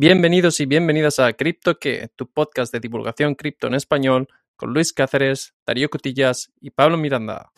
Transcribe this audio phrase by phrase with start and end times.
[0.00, 4.92] Bienvenidos y bienvenidas a Cripto que, tu podcast de divulgación cripto en español, con Luis
[4.92, 7.50] Cáceres, Darío Cotillas y Pablo Miranda.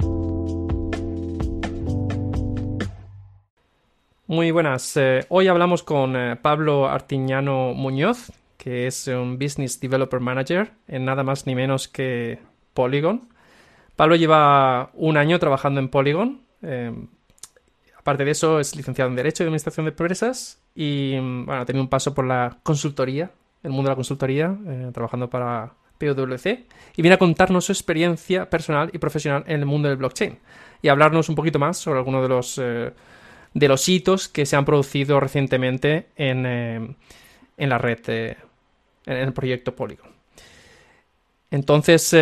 [4.26, 4.96] Muy buenas.
[4.96, 11.04] Eh, hoy hablamos con eh, Pablo Artiñano Muñoz, que es un Business Developer Manager en
[11.04, 12.38] nada más ni menos que
[12.72, 13.28] Polygon.
[13.96, 16.40] Pablo lleva un año trabajando en Polygon.
[16.62, 16.90] Eh,
[17.98, 21.88] aparte de eso, es licenciado en Derecho y Administración de Empresas y bueno, tenido un
[21.88, 23.30] paso por la consultoría,
[23.62, 28.48] el mundo de la consultoría, eh, trabajando para PwC, y viene a contarnos su experiencia
[28.48, 30.38] personal y profesional en el mundo del blockchain
[30.82, 32.92] y hablarnos un poquito más sobre algunos de los, eh,
[33.52, 36.94] de los hitos que se han producido recientemente en, eh,
[37.58, 38.36] en la red, en
[39.06, 40.08] el proyecto Polygon.
[41.50, 42.14] Entonces,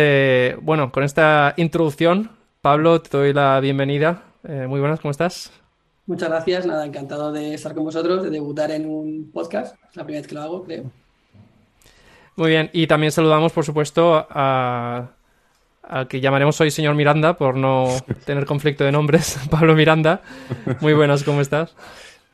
[0.61, 4.23] bueno, con esta introducción, Pablo, te doy la bienvenida.
[4.43, 5.58] muy buenas, ¿cómo estás?
[6.09, 9.75] Muchas gracias, nada, encantado de estar con vosotros, de debutar en un podcast.
[9.91, 10.85] Es la primera vez que lo hago, creo.
[12.35, 15.11] Muy bien, y también saludamos, por supuesto, a,
[15.83, 17.85] al que llamaremos hoy señor Miranda, por no
[18.25, 20.23] tener conflicto de nombres, Pablo Miranda.
[20.81, 21.75] Muy buenas, ¿cómo estás?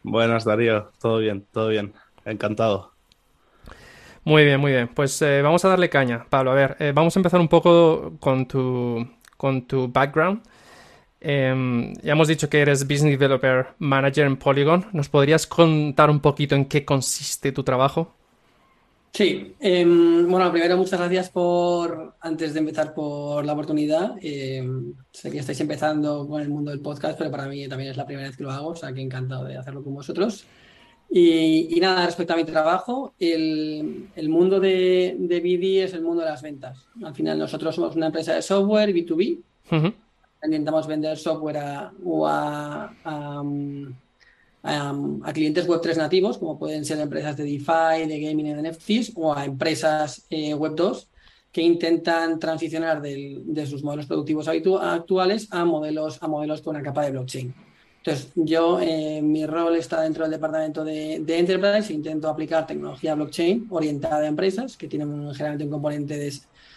[0.04, 2.94] Buenas, Darío, todo bien, todo bien, encantado.
[4.24, 4.88] Muy bien, muy bien.
[4.88, 6.52] Pues eh, vamos a darle caña, Pablo.
[6.52, 9.06] A ver, eh, vamos a empezar un poco con tu,
[9.36, 10.44] con tu background.
[11.28, 14.86] Em, ya hemos dicho que eres Business Developer Manager en Polygon.
[14.94, 18.14] ¿Nos podrías contar un poquito en qué consiste tu trabajo?
[19.12, 24.14] Sí, em, bueno, primero muchas gracias por, antes de empezar, por la oportunidad.
[24.22, 27.98] Em, sé que estáis empezando con el mundo del podcast, pero para mí también es
[27.98, 30.46] la primera vez que lo hago, o sea que encantado de hacerlo con vosotros.
[31.10, 36.30] Y, nada, respecto a mi trabajo, el, mundo de, de BD es el mundo de
[36.30, 36.88] las ventas.
[37.04, 39.42] Al final nosotros somos una empresa de software B2B
[40.46, 41.92] intentamos vender software a,
[43.04, 43.44] a,
[45.34, 49.46] clientes Web3 nativos, como pueden ser empresas de DeFi, de gaming en NFTs, o a
[49.46, 51.08] empresas eh, Web2
[51.52, 57.06] que intentan transicionar de sus modelos productivos actuales a modelos, a modelos con una capa
[57.06, 57.54] de blockchain.
[58.06, 63.16] Entonces, yo, eh, mi rol está dentro del departamento de, de Enterprise, intento aplicar tecnología
[63.16, 66.32] blockchain orientada a empresas que tienen generalmente un componente de,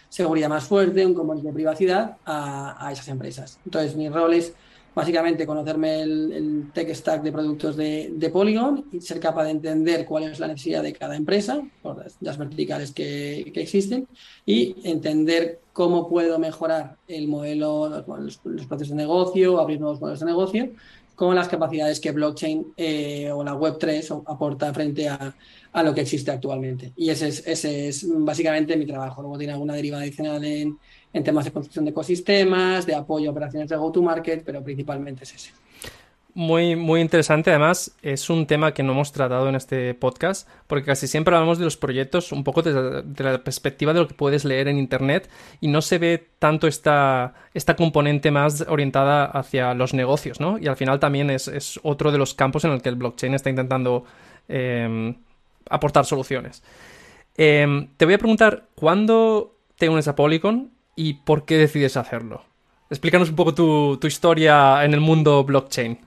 [0.09, 3.59] seguridad más fuerte, un componente de privacidad a, esas empresas.
[3.63, 4.53] Entonces, mi rol es
[4.95, 10.23] básicamente conocerme el, tech stack de productos de, Polygon y ser capaz de entender cuál
[10.23, 14.07] es la necesidad de cada empresa, por las, verticales que, existen,
[14.45, 20.25] y entender cómo puedo mejorar el modelo, los, procesos de negocio, abrir nuevos modelos de
[20.25, 20.69] negocio,
[21.15, 25.35] con las capacidades que blockchain eh, o la Web3 aporta frente a,
[25.71, 26.93] a lo que existe actualmente.
[26.95, 29.21] Y ese es, ese es básicamente mi trabajo.
[29.21, 30.77] Luego tiene alguna deriva adicional en,
[31.13, 35.35] en temas de construcción de ecosistemas, de apoyo a operaciones de go-to-market, pero principalmente es
[35.35, 35.51] ese.
[36.35, 37.49] Muy, muy interesante.
[37.49, 41.57] Además, es un tema que no hemos tratado en este podcast, porque casi siempre hablamos
[41.57, 45.29] de los proyectos un poco desde, la perspectiva de lo que puedes leer en Internet
[45.59, 50.57] y no se ve tanto esta, esta componente más orientada hacia los negocios, ¿no?
[50.59, 53.33] Y al final también es, es otro de los campos en el que el blockchain
[53.33, 54.05] está intentando
[54.47, 55.15] eh,
[55.69, 56.63] aportar soluciones.
[57.37, 62.43] Em, te voy a preguntar, ¿cuándo te unes a Polygon y por qué decides hacerlo?
[62.89, 65.99] Explícanos un poco tu, historia en el mundo blockchain.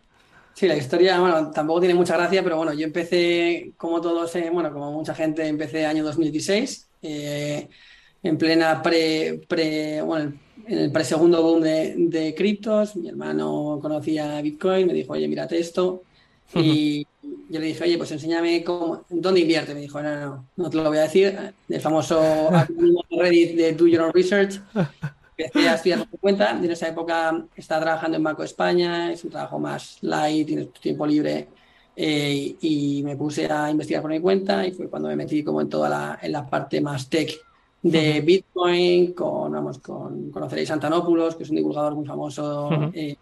[0.55, 4.51] Sí, la historia, bueno, tampoco tiene mucha gracia, pero bueno, yo empecé, como todos, eh,
[4.53, 7.69] bueno, como mucha gente, empecé año 2016, eh,
[8.23, 10.35] en plena pre, pre, bueno,
[10.67, 12.97] en el pre-segundo boom de, de criptos.
[12.97, 16.03] Mi hermano conocía Bitcoin, me dijo, oye, mírate esto.
[16.55, 19.75] Y, yo le dije, oye, pues enséñame cómo, dónde invierte.
[19.75, 21.55] Me dijo, no, no, no te lo voy a decir.
[21.69, 22.51] El famoso
[23.11, 24.61] Reddit de Do Your Own Research.
[25.37, 26.51] Empecé a estudiar por cuenta.
[26.51, 31.07] En esa época estaba trabajando en Banco España, es un trabajo más light, tienes tiempo
[31.07, 31.49] libre.
[31.95, 35.61] Eh, y me puse a investigar por mi cuenta y fue cuando me metí como
[35.61, 37.39] en toda la, en la parte más tech
[37.83, 43.19] de Bitcoin, con, vamos, con, conoceréis Antanopoulos, que es un divulgador muy famoso creo que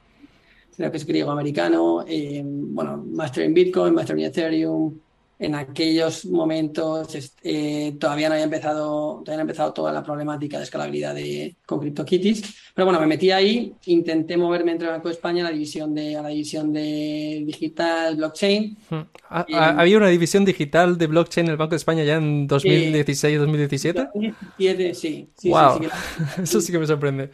[0.86, 4.98] es griego-americano, eh, bueno, Master en Bitcoin, Master en Ethereum.
[5.38, 10.64] En aquellos momentos eh, todavía no había empezado, todavía no empezado toda la problemática de
[10.64, 12.42] escalabilidad de, con CryptoKitties.
[12.74, 16.14] Pero bueno, me metí ahí, intenté moverme entre Banco de España a la división de,
[16.14, 18.76] a la división de digital, blockchain.
[18.90, 19.00] Hmm.
[19.30, 24.10] ¿Había una división digital de blockchain en el Banco de España ya en 2016-2017?
[24.58, 25.48] Sí, sí, sí.
[25.48, 25.80] Wow.
[26.42, 27.30] Eso sí que me sorprende.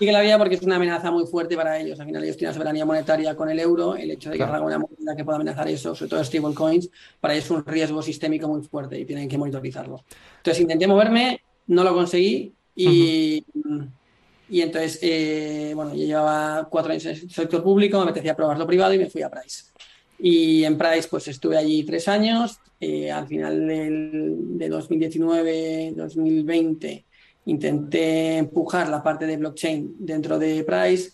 [0.00, 2.00] Sí que la había porque es una amenaza muy fuerte para ellos.
[2.00, 3.96] Al final ellos tienen soberanía monetaria con el euro.
[3.96, 6.88] El hecho de que haga una moneda que pueda amenazar eso, sobre todo stablecoins,
[7.20, 10.02] para ellos es un riesgo sistémico muy fuerte y tienen que monitorizarlo.
[10.38, 13.44] Entonces intenté moverme, no lo conseguí y,
[14.48, 18.56] y entonces, eh, bueno, yo llevaba cuatro años en el sector público, me apetecía probar
[18.56, 19.64] lo privado y me fui a Price.
[20.18, 22.58] Y en Price, pues estuve allí tres años.
[22.80, 27.04] Eh, al final del, de 2019-2020
[27.46, 31.10] intenté empujar la parte de blockchain dentro de Price.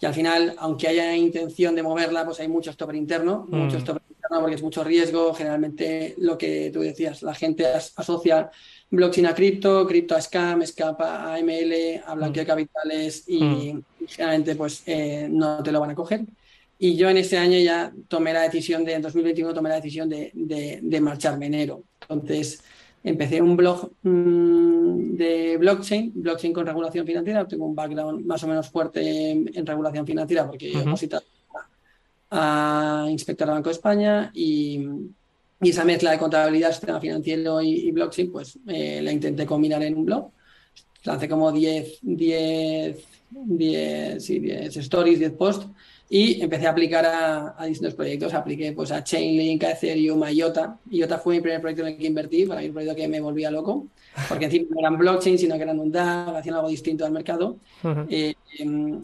[0.00, 3.56] Y al final, aunque haya intención de moverla, pues hay mucho stopper interno, mm.
[3.56, 5.32] mucho stopper interno porque es mucho riesgo.
[5.32, 8.50] Generalmente lo que tú decías, la gente asocia
[8.90, 12.54] blockchain a cripto, cripto a scam, scam a AML, a blanqueo de mm.
[12.54, 13.84] capitales y, mm.
[14.08, 16.24] generalmente pues eh, no te lo van a coger.
[16.78, 20.08] Y yo en ese año ya tomé la decisión de, en 2021 tomé la decisión
[20.08, 21.84] de, de, marcharme enero.
[22.08, 22.60] Entonces
[23.04, 27.46] empecé un blog mm, de blockchain, blockchain con regulación financiera.
[27.46, 31.24] Tengo un background más o menos fuerte en, regulación financiera porque he visitado
[32.30, 34.86] a, inspector del Banco de España y,
[35.60, 39.96] y, esa mezcla de contabilidad, sistema financiero y, blockchain, pues eh, la intenté combinar en
[39.96, 40.30] un blog.
[41.04, 42.96] Lancé como 10, 10,
[43.30, 45.66] 10, sí, 10 stories, 10 posts
[46.14, 48.34] y empecé a aplicar a, distintos proyectos.
[48.34, 50.76] Apliqué pues, a Chainlink, a Ethereum, a IOTA.
[50.90, 53.18] IOTA fue mi primer proyecto en el que invertí, para mí un proyecto que me
[53.18, 53.86] volvía loco,
[54.28, 57.56] porque encima no eran blockchain, sino que eran un DAG, hacían algo distinto al mercado.
[58.10, 59.00] Eh, em,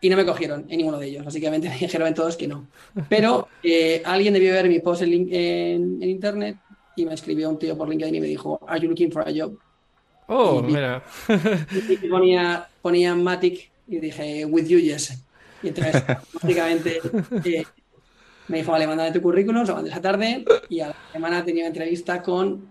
[0.00, 1.24] y no me cogieron en ninguno de ellos.
[1.24, 2.66] Básicamente me dijeron en todos que no.
[3.08, 6.56] Pero eh, alguien debió ver mi post en, en, internet
[6.96, 9.30] y me escribió un tío por LinkedIn y me dijo, ¿Are you looking for a
[9.32, 9.56] job?
[10.26, 11.04] Oh, mira.
[12.02, 15.22] y ponía, ponía Matic y dije, With you, yes.
[15.62, 16.02] Y entonces,
[16.32, 17.00] básicamente,
[17.44, 17.64] eh,
[18.48, 21.64] me dijo, vale, mándame tu currículum, lo mandé esa tarde y a la semana tenía
[21.64, 22.68] una entrevista con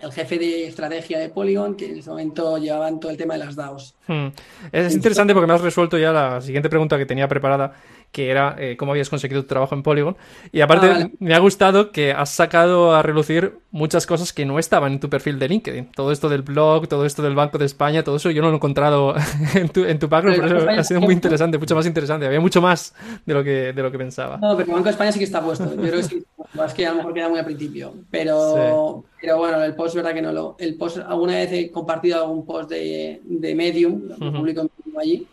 [0.00, 3.44] el jefe de estrategia de Polygon, que en ese momento llevaban todo el tema de
[3.44, 3.96] las DAOs.
[4.06, 4.28] Hmm.
[4.70, 7.74] Es interesante porque me has resuelto ya la siguiente pregunta que tenía preparada,
[8.12, 10.16] que era eh, cómo habías conseguido tu trabajo en Polygon.
[10.50, 14.58] Y aparte, ah, me ha gustado que has sacado a relucir muchas cosas que no
[14.58, 15.92] estaban en tu perfil de LinkedIn.
[15.92, 18.54] Todo esto del blog, todo esto del Banco de España, todo eso yo no lo
[18.54, 19.14] he encontrado
[19.54, 22.26] en tu, en tu background, pero eso ha sido muy interesante, mucho más interesante.
[22.26, 22.94] Había mucho más
[23.26, 24.38] de lo que, de lo que pensaba.
[24.38, 25.64] No, pero el Banco de España sí que está puesto.
[25.64, 26.24] Yo creo que sí,
[26.66, 27.94] es que a lo mejor queda muy al principio.
[28.10, 30.56] Pero, pero bueno, el post, verdad que no lo.
[30.58, 34.68] El post, alguna vez he compartido algún post de, de Medium, lo publico
[34.98, 35.26] allí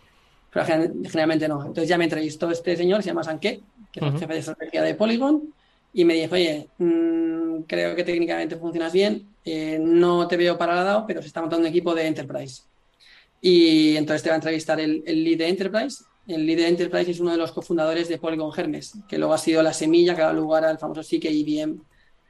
[0.55, 1.59] pero generalmente no.
[1.59, 3.59] Entonces ya me entrevistó este señor, se llama Sanke,
[3.91, 5.53] que es el jefe de estrategia de Polygon,
[5.91, 10.75] y me dijo, oye, mm, creo que técnicamente funcionas bien, eh, no te veo para
[10.75, 12.61] la DAO, pero se está montando un equipo de Enterprise.
[13.41, 16.05] Y entonces te va a entrevistar el, lead de Enterprise.
[16.25, 19.37] El lead de Enterprise es uno de los cofundadores de Polygon Hermes, que luego ha
[19.37, 21.81] sido la semilla que ha dado lugar al famoso SIC IBM,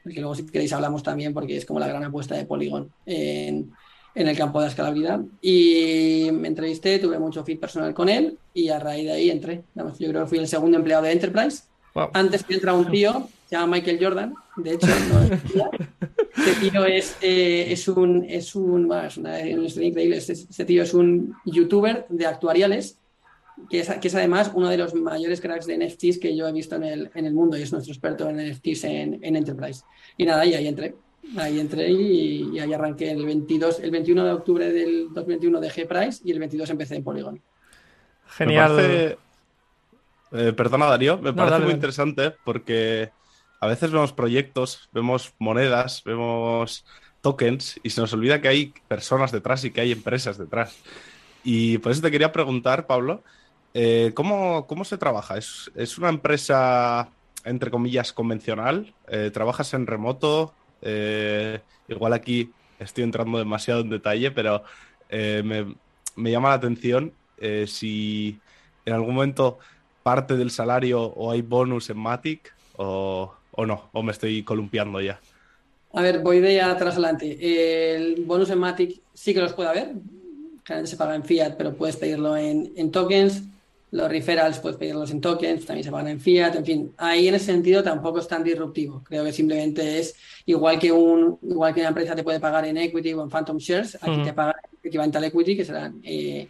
[0.04, 3.72] que luego si queréis hablamos también porque es como la gran apuesta de Polygon en,
[4.16, 5.20] en el campo de escalabilidad.
[5.42, 9.64] Y me entrevisté, tuve mucho feed personal con él y a raíz de ahí entré.
[9.76, 11.64] yo creo que fui el segundo empleado de Enterprise.
[12.14, 14.34] Antes que entra un tío, se llama Michael Jordan.
[14.58, 15.42] De hecho, no es
[16.38, 20.18] Este tío es, eh, es un, es un, es una, historia increíble.
[20.18, 22.98] Este, este, tío es un youtuber de actuariales
[23.70, 26.52] que es, que es, además uno de los mayores cracks de NFTs que yo he
[26.52, 29.84] visto en el, en el mundo y es nuestro experto en NFTs en, en Enterprise.
[30.18, 30.94] Y nada, y ahí entré.
[31.38, 36.22] Ahí entré y, ahí arranqué el 22, el 21 de octubre del 2021 dejé Price
[36.24, 37.42] y el 22 empecé en Polygon.
[38.28, 39.18] Genial.
[40.32, 43.12] Eh, perdona Darío, me parece muy interesante porque
[43.60, 46.86] a veces vemos proyectos, vemos monedas, vemos
[47.22, 50.78] tokens y se nos olvida que hay personas detrás y que hay empresas detrás.
[51.44, 53.24] Y por eso te quería preguntar, Pablo,
[53.74, 55.38] eh, ¿cómo, se trabaja?
[55.38, 57.10] ¿Es, una empresa,
[57.44, 58.94] entre comillas, convencional?
[59.08, 60.54] Eh, ¿Trabajas en remoto?
[60.82, 64.64] Eh, igual aquí estoy entrando demasiado en detalle, pero
[65.10, 65.42] eh,
[66.16, 68.40] me, llama la atención eh, si
[68.86, 69.60] en algún momento
[70.04, 75.20] parte del salario o hay bonus en Matic o, no, o me estoy columpiando ya.
[75.94, 77.38] A ver, voy de atrás adelante.
[77.96, 79.94] El bonus en Matic sí que los puede haber.
[80.64, 83.44] Generalmente se paga en fiat, pero puedes pedirlo en, en tokens.
[83.96, 86.94] Los referrals puedes pedirlos en tokens, también se pagan en fiat, en fin.
[86.98, 89.02] Ahí en ese sentido tampoco es tan disruptivo.
[89.06, 92.76] Creo que simplemente es igual que un igual que una empresa te puede pagar en
[92.76, 96.46] equity o en phantom shares, aquí te pagan equivalente al equity, que serán eh,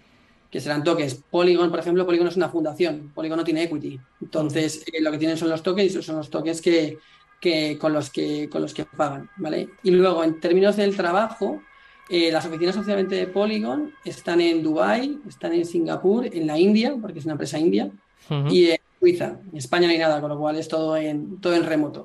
[0.50, 1.22] que serán tokens.
[1.30, 4.00] Polygon, por ejemplo, Polygon es una fundación, Polygon no tiene equity.
[4.22, 6.98] Entonces, eh, lo que tienen son los tokens, y son los tokens que,
[7.40, 9.70] que, con los que con los que pagan, ¿vale?
[9.84, 11.62] Y luego, en términos del trabajo,
[12.10, 16.96] eh, las oficinas oficialmente de Polygon están en Dubai, están en Singapur, en la India,
[17.02, 17.90] porque es una empresa india,
[18.50, 19.40] y en Suiza.
[19.52, 22.04] En España no hay nada, con lo cual es todo en, todo en remoto.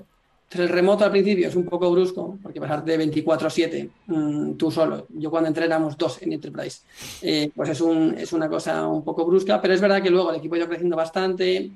[0.51, 4.71] Entonces, el remoto al principio es un poco brusco, porque pasarte de 24-7 mm, tú
[4.71, 5.07] solo.
[5.11, 6.81] Yo cuando entré éramos dos en Enterprise.
[7.23, 10.31] Eh, pues es, un, es una cosa un poco brusca, pero es verdad que luego
[10.31, 11.71] el equipo ha ido creciendo bastante.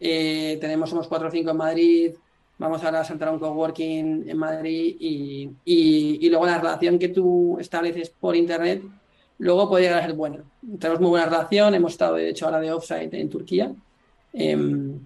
[0.00, 2.12] Eh, tenemos, somos 4 o 5 en Madrid,
[2.58, 7.08] vamos ahora a saltar a un coworking en Madrid y, y, luego la relación que
[7.08, 8.82] tú estableces por internet
[9.38, 10.44] luego puede llegar a ser buena.
[10.78, 13.74] Tenemos muy buena relación, hemos estado de hecho ahora de offsite en Turquía.
[14.32, 14.98] Em,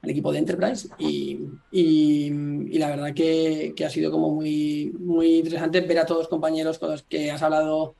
[0.00, 1.40] al equipo de Enterprise y,
[1.72, 6.28] y, la verdad que, que, ha sido como muy, muy interesante ver a todos los
[6.28, 7.96] compañeros con los que has hablado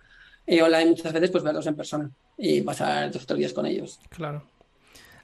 [0.46, 3.66] eh, online muchas veces, pues verlos en persona y pasar dos o tres días con
[3.66, 3.98] ellos.
[4.08, 4.44] Claro.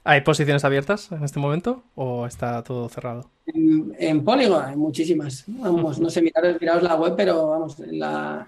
[0.07, 3.31] ¿Hay posiciones abiertas en este momento o está todo cerrado?
[3.47, 5.45] En, Polygon hay muchísimas.
[5.47, 8.45] Vamos, no sé, miraros, la web, pero vamos, la,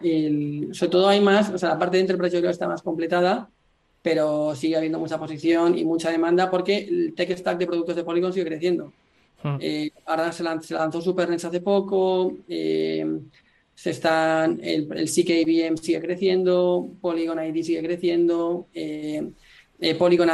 [0.71, 2.83] sobre todo hay más, o sea, la parte de Enterprise yo creo que está más
[2.83, 3.49] completada,
[4.03, 8.03] pero sigue habiendo mucha posición y mucha demanda porque el tech stack de productos de
[8.03, 8.93] Polygon sigue creciendo.
[9.59, 13.19] Eh, ahora se, lanzó, SuperNets hace poco, eh,
[13.73, 18.67] se están, el, el CKVM sigue creciendo, Polygon ID sigue creciendo.
[18.75, 19.31] Eh,
[19.79, 20.29] eh, Polygon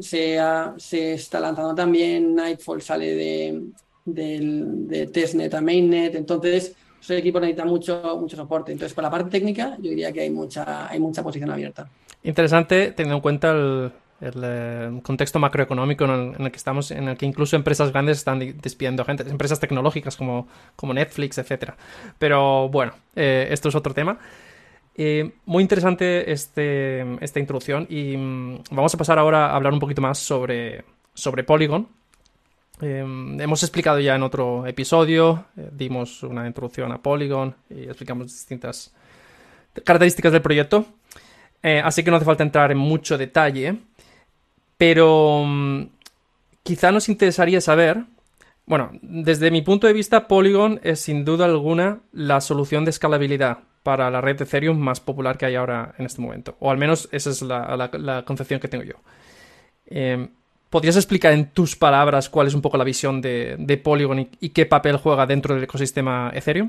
[0.00, 0.38] se,
[0.76, 3.62] se está lanzando también, Nightfall sale de,
[4.04, 8.72] de testnet a mainnet, entonces ese equipo necesita mucho, mucho soporte.
[8.72, 11.88] Entonces, por la parte técnica, yo diría que hay mucha, hay mucha posición abierta.
[12.24, 17.26] Interesante, teniendo en cuenta el, eh, contexto macroeconómico en el, que estamos, en el que
[17.26, 21.76] incluso empresas grandes están despidiendo gente, empresas tecnológicas como, como Netflix, etcétera.
[22.18, 24.18] Pero bueno, eh, esto es otro tema.
[24.98, 29.78] Eh, muy interesante este, esta introducción y mm, vamos a pasar ahora a hablar un
[29.78, 30.84] poquito más sobre,
[31.46, 31.86] Polygon.
[32.80, 33.00] Eh,
[33.38, 38.94] hemos explicado ya en otro episodio, eh, dimos una introducción a Polygon y explicamos distintas
[39.84, 40.86] características del proyecto,
[41.62, 43.78] así que no hace falta entrar en mucho detalle,
[44.78, 45.82] pero mm,
[46.62, 48.04] quizá nos interesaría saber,
[48.64, 53.58] bueno, desde mi punto de vista, Polygon es sin duda alguna la solución de escalabilidad
[53.86, 56.56] para la red de Ethereum más popular que hay ahora en este momento.
[56.58, 58.94] O al menos esa es la, concepción que tengo yo.
[59.86, 60.28] Em,
[60.68, 64.66] ¿Podrías explicar en tus palabras cuál es un poco la visión de, Polygon y, qué
[64.66, 66.68] papel juega dentro del ecosistema Ethereum?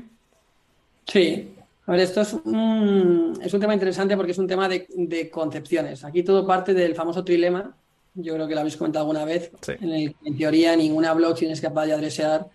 [1.08, 1.48] Sí,
[1.86, 6.04] a ver, esto es un, es un tema interesante porque es un tema de, concepciones.
[6.04, 7.74] Aquí todo parte del famoso trilema,
[8.14, 11.50] yo creo que lo habéis comentado alguna vez, en el que en teoría ninguna blockchain
[11.50, 12.46] es capaz de adresear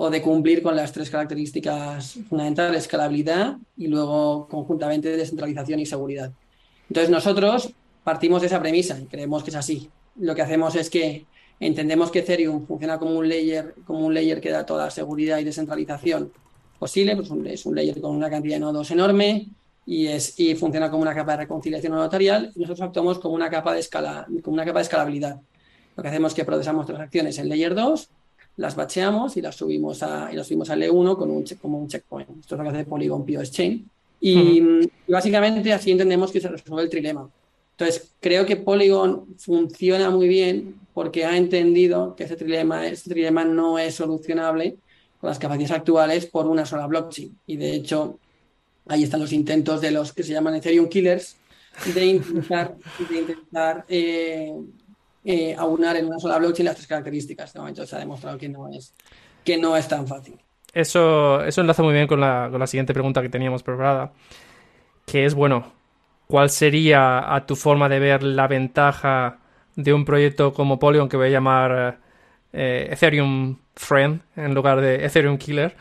[0.00, 6.30] o de cumplir con las tres características fundamentales, escalabilidad y luego conjuntamente descentralización y seguridad.
[6.88, 7.72] Entonces nosotros
[8.04, 9.90] partimos de esa premisa y creemos que es así.
[10.20, 11.26] Lo que hacemos es que
[11.58, 15.38] entendemos que Ethereum funciona como un layer, como un layer que da toda la seguridad
[15.38, 16.30] y descentralización
[16.78, 19.48] posible, pues es un layer con una cantidad de nodos enorme
[19.84, 23.50] y, es, y funciona como una capa de reconciliación notarial y nosotros actuamos como una
[23.50, 25.40] capa de escala, como una capa de escalabilidad.
[25.96, 28.10] Lo que hacemos es que procesamos transacciones en layer 2
[28.58, 31.88] las bacheamos y las subimos a, y las subimos al E1 con un como un
[31.88, 32.28] checkpoint.
[32.40, 33.88] Esto es lo que hace Polygon POS Chain.
[34.20, 37.30] Y, básicamente así entendemos que se resuelve el trilema.
[37.70, 43.44] Entonces, creo que Polygon funciona muy bien porque ha entendido que ese trilema, ese trilema
[43.44, 44.76] no es solucionable
[45.20, 47.38] con las capacidades actuales por una sola blockchain.
[47.46, 48.18] Y de hecho,
[48.88, 51.36] ahí están los intentos de los que se llaman Ethereum Killers
[51.94, 52.76] de intentar,
[53.08, 54.52] de intentar eh,
[55.30, 57.52] eh, aunar en una sola blockchain las tres características.
[57.52, 58.94] De momento se ha demostrado que no es,
[59.44, 60.38] que no es tan fácil.
[60.72, 64.12] Eso, eso enlaza muy bien con la, con la siguiente pregunta que teníamos preparada,
[65.04, 65.70] que es, bueno,
[66.28, 69.40] ¿cuál sería a tu forma de ver la ventaja
[69.76, 71.98] de un proyecto como Polygon que voy a llamar
[72.54, 75.76] eh, Ethereum Friend en lugar de Ethereum Killer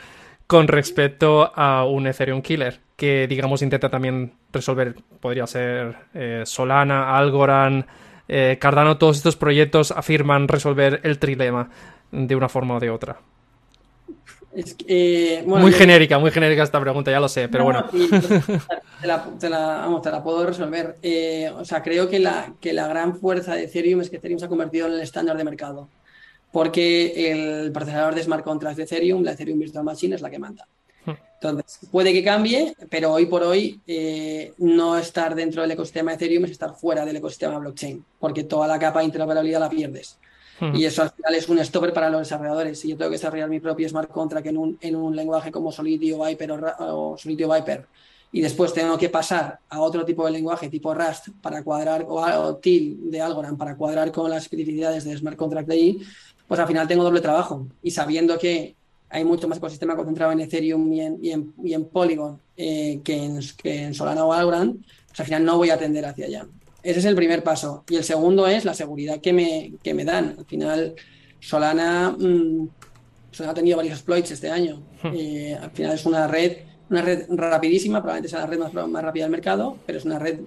[0.46, 7.16] con respecto a un Ethereum Killer que digamos intenta también resolver, podría ser eh, Solana,
[7.18, 7.86] Algorand,
[8.28, 11.70] eh, Cardano, todos estos proyectos afirman resolver el trilema
[12.12, 13.20] de una forma o de otra.
[14.88, 17.86] Eh, muy genérica, muy genérica esta pregunta, ya lo sé, pero bueno.
[19.40, 20.98] Te la, puedo resolver.
[21.04, 24.40] Eh, o sea, creo que la, que la gran fuerza de Ethereum es que Ethereum
[24.40, 25.90] se ha convertido en el estándar de mercado.
[26.52, 30.40] Porque el procesador de smart contracts de Ethereum, la Ethereum Virtual Machine, es la que
[30.40, 30.68] manda.
[31.40, 36.46] Entonces, puede que cambie, pero hoy por hoy eh, no estar dentro del ecosistema Ethereum
[36.46, 40.18] es estar fuera del ecosistema blockchain, porque toda la capa de interoperabilidad la pierdes.
[40.74, 42.80] Y eso al final es un stopper para los desarrolladores.
[42.80, 45.72] Si yo tengo que desarrollar mi propio smart contract en un, en un lenguaje como
[45.72, 47.86] Solidity o Viper o, Solidity Viper,
[48.32, 52.16] y después tengo que pasar a otro tipo de lenguaje tipo Rust para cuadrar o,
[52.16, 56.00] o TIL de Algorand para cuadrar con las especificidades de smart contract de ahí,
[56.48, 57.68] pues al final tengo doble trabajo.
[57.84, 58.77] Y sabiendo que
[59.10, 63.40] hay mucho más ecosistema concentrado en Ethereum y en, y en, Polygon eh, que, en,
[63.56, 66.46] que, en, Solana o Algorand, pues al final no voy a tender hacia allá.
[66.84, 67.84] Ese es el primer paso.
[67.90, 70.36] Y el segundo es la seguridad que me, que me dan.
[70.38, 70.96] Al final,
[71.40, 72.70] Solana, mm,
[73.32, 74.82] Solana ha tenido varios exploits este año.
[75.02, 75.12] Hmm.
[75.14, 76.58] Eh, al final es una red,
[76.90, 80.20] una red rapidísima, probablemente sea la red más, más rápida del mercado, pero es una
[80.20, 80.40] red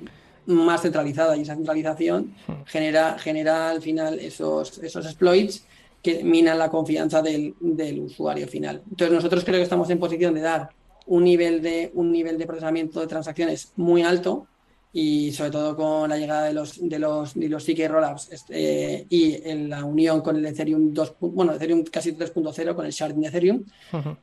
[0.46, 2.52] más centralizada y esa centralización hmm.
[2.66, 5.64] genera, genera al final esos, esos exploits
[6.02, 7.54] que minan la confianza del,
[8.00, 8.82] usuario final.
[8.90, 10.70] Entonces nosotros creo que estamos en posición de dar
[11.06, 14.46] un nivel de, un nivel de procesamiento de transacciones muy alto
[14.92, 19.06] y sobre todo con la llegada de los de los, de los CK Rollups este,
[19.08, 23.20] y en la unión con el Ethereum 2, bueno, Ethereum casi 3.0 con el sharding
[23.20, 23.64] de Ethereum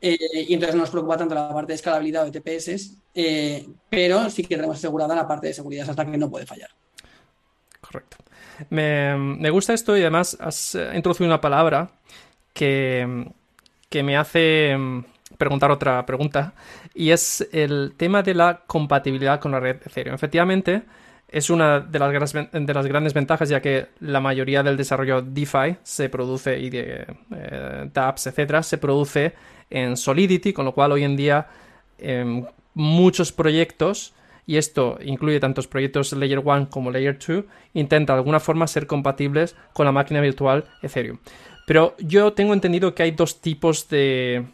[0.01, 3.65] eh, y entonces no nos preocupa tanto la parte de escalabilidad o de TPS eh,
[3.89, 6.69] pero sí que tenemos asegurada la parte de seguridad hasta que no puede fallar.
[7.79, 8.17] Correcto.
[8.69, 11.89] Me, gusta esto y además has introducido una palabra
[12.53, 13.27] que,
[13.89, 14.75] que me hace
[15.37, 16.53] preguntar otra pregunta
[16.93, 20.15] y es el tema de la compatibilidad con la red Ethereum.
[20.15, 20.83] Efectivamente,
[21.27, 25.21] es una de las, grandes, de las grandes ventajas ya que la mayoría del desarrollo
[25.21, 29.33] DeFi se produce y de eh, dApps, etcétera, se produce
[29.69, 31.47] en Solidity, con lo cual hoy en día
[31.97, 34.13] em, muchos proyectos
[34.47, 38.87] y esto incluye tantos proyectos Layer 1 como Layer 2, intenta de alguna forma ser
[38.87, 41.19] compatibles con la máquina virtual Ethereum.
[41.67, 44.45] Pero yo tengo entendido que hay dos tipos de,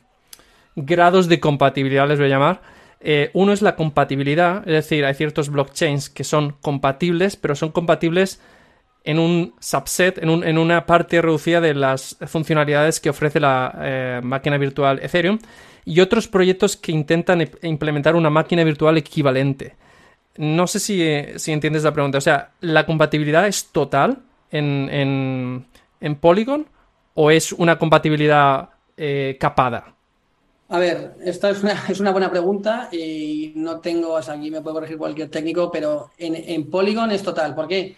[0.75, 2.61] grados de compatibilidad, les voy a llamar.
[2.99, 7.69] Eh, uno es la compatibilidad, es decir, hay ciertos blockchains que son compatibles, pero son
[7.71, 8.41] compatibles
[9.03, 14.57] en un subset, en, una parte reducida de las funcionalidades que ofrece la eh, máquina
[14.57, 15.37] virtual Ethereum,
[15.85, 19.75] y otros proyectos que intentan implementar una máquina virtual equivalente.
[20.37, 21.01] No sé si,
[21.51, 22.17] entiendes la pregunta.
[22.17, 24.19] O sea, ¿la compatibilidad es total
[24.51, 25.65] en,
[26.19, 26.65] Polygon
[27.13, 29.93] o es una compatibilidad eh, capada?
[30.69, 34.49] A ver, esta es una, es una buena pregunta y no tengo, o sea, aquí
[34.49, 37.53] me puede corregir cualquier técnico, pero en, Polygon es total.
[37.53, 37.95] ¿Por qué?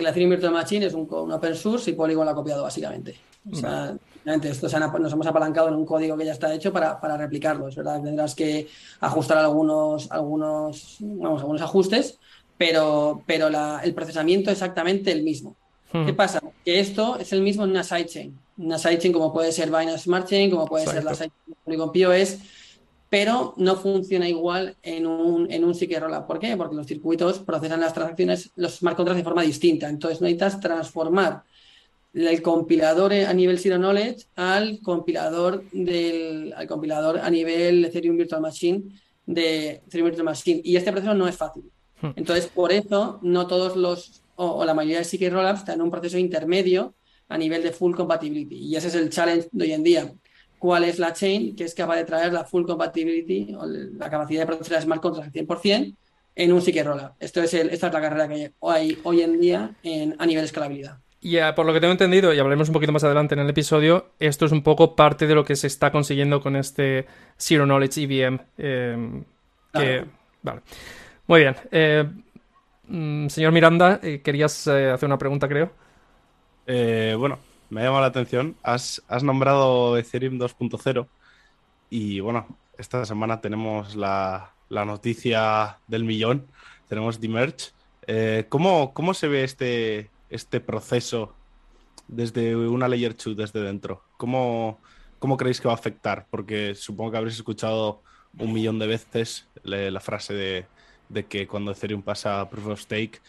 [0.00, 3.16] La Ethereum Virtual Machine es un, open source y Polygon lo ha copiado básicamente.
[3.50, 7.16] O sea, esto nos hemos apalancado en un código que ya está hecho para, para
[7.16, 7.68] replicarlo.
[7.68, 8.66] Es verdad, tendrás que
[9.00, 12.18] ajustar algunos, algunos, vamos, algunos ajustes,
[12.58, 13.48] pero, pero
[13.82, 15.56] el procesamiento es exactamente el mismo.
[16.04, 16.42] ¿Qué pasa?
[16.64, 20.28] Que esto es el mismo en una sidechain una sidechain como puede ser Binance Smart
[20.28, 22.38] Chain, como puede ser la sidechain Polygon POS,
[23.08, 26.26] pero no funciona igual en un, en un Rollup.
[26.26, 26.56] ¿Por qué?
[26.56, 29.88] Porque los circuitos procesan las transacciones, los smart contracts de forma distinta.
[29.88, 31.44] Entonces necesitas transformar
[32.12, 38.40] el compilador a nivel Zero Knowledge al compilador del al compilador a nivel Ethereum Virtual
[38.40, 38.84] Machine
[39.26, 40.60] de Ethereum Virtual Machine.
[40.64, 41.64] Y este proceso no es fácil.
[42.00, 42.10] Hmm.
[42.16, 45.90] Entonces, por eso, no todos los, o, la mayoría de CK Rollups están en un
[45.90, 46.94] proceso intermedio
[47.28, 48.56] a nivel de full compatibility.
[48.56, 50.12] Y ese es el challenge de hoy en día.
[50.58, 54.40] ¿Cuál es la chain que es capaz de traer la full compatibility o la capacidad
[54.40, 55.94] de producir las smart contracts al 100%
[56.34, 57.12] en un CK Rollup?
[57.20, 60.46] Esto es esta es la carrera que hay hoy en día en, a nivel de
[60.46, 60.98] escalabilidad.
[61.20, 64.10] Y por lo que tengo entendido, y hablaremos un poquito más adelante en el episodio,
[64.20, 68.02] esto es un poco parte de lo que se está consiguiendo con este Zero Knowledge
[68.02, 68.38] EVM.
[68.58, 70.04] Eh,
[70.42, 70.60] vale.
[71.26, 71.56] Muy bien.
[71.72, 72.04] Eh,
[72.88, 75.72] mm, señor Miranda, eh, querías hacer una pregunta, creo.
[76.66, 77.38] Eh, bueno,
[77.70, 78.56] me ha llamado la atención.
[78.62, 81.06] Has, nombrado Ethereum 2.0
[81.90, 82.46] y bueno,
[82.78, 86.46] esta semana tenemos la, noticia del millón,
[86.88, 87.72] tenemos Demerge.
[88.06, 91.34] Eh, ¿cómo, ¿Cómo se ve este, este proceso
[92.08, 94.02] desde una Layer 2, desde dentro?
[94.16, 94.78] ¿Cómo,
[95.18, 96.26] ¿Cómo creéis que va a afectar?
[96.30, 98.02] Porque supongo que habréis escuchado
[98.38, 100.66] un millón de veces la, frase de,
[101.08, 103.20] de, que cuando Ethereum pasa a Proof of Stake,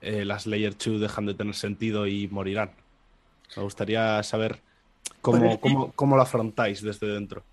[0.00, 2.72] eh, las Layer 2 dejan de tener sentido y morirán.
[3.56, 4.60] Me gustaría saber
[5.20, 7.44] cómo, cómo, lo afrontáis desde dentro.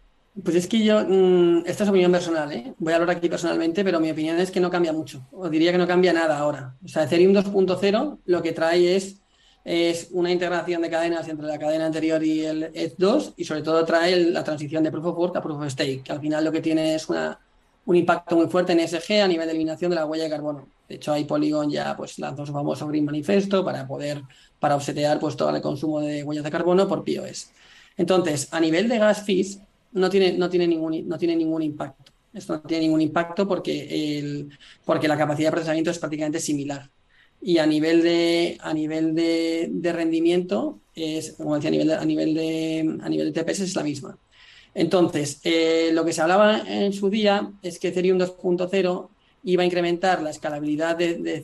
[0.43, 2.73] Pues es que yo, mm, esta es opinión personal, ¿eh?
[2.77, 5.73] voy a hablar aquí personalmente, pero mi opinión es que no cambia mucho, o diría
[5.73, 6.75] que no cambia nada ahora.
[6.83, 9.17] O sea, Ethereum 2.0 lo que trae es,
[9.65, 13.83] es una integración de cadenas entre la cadena anterior y el ETH2 y sobre todo
[13.83, 16.51] trae la transición de Proof of Work a Proof of Stake, que al final lo
[16.51, 17.37] que tiene es una,
[17.85, 20.67] un impacto muy fuerte en ESG a nivel de eliminación de la huella de carbono.
[20.91, 24.23] De hecho, ahí Polygon ya pues, lanzó su famoso Green Manifesto para poder
[24.59, 27.49] para offsetear pues, todo el consumo de huellas de carbono por POS.
[27.95, 29.61] Entonces, a nivel de gas fees,
[29.93, 32.11] no tiene, no tiene, ningún, no tiene ningún impacto.
[32.33, 34.49] Esto no tiene ningún impacto porque, el,
[34.83, 36.89] porque la capacidad de procesamiento es prácticamente similar.
[37.41, 42.05] Y a nivel de, a nivel de, rendimiento, es, como decía, a nivel de, a
[42.05, 44.17] nivel de, a nivel de TPS es la misma.
[44.73, 49.09] Entonces, eh, lo que se hablaba en su día es que Ethereum 2.0
[49.43, 51.43] iba a incrementar la escalabilidad de,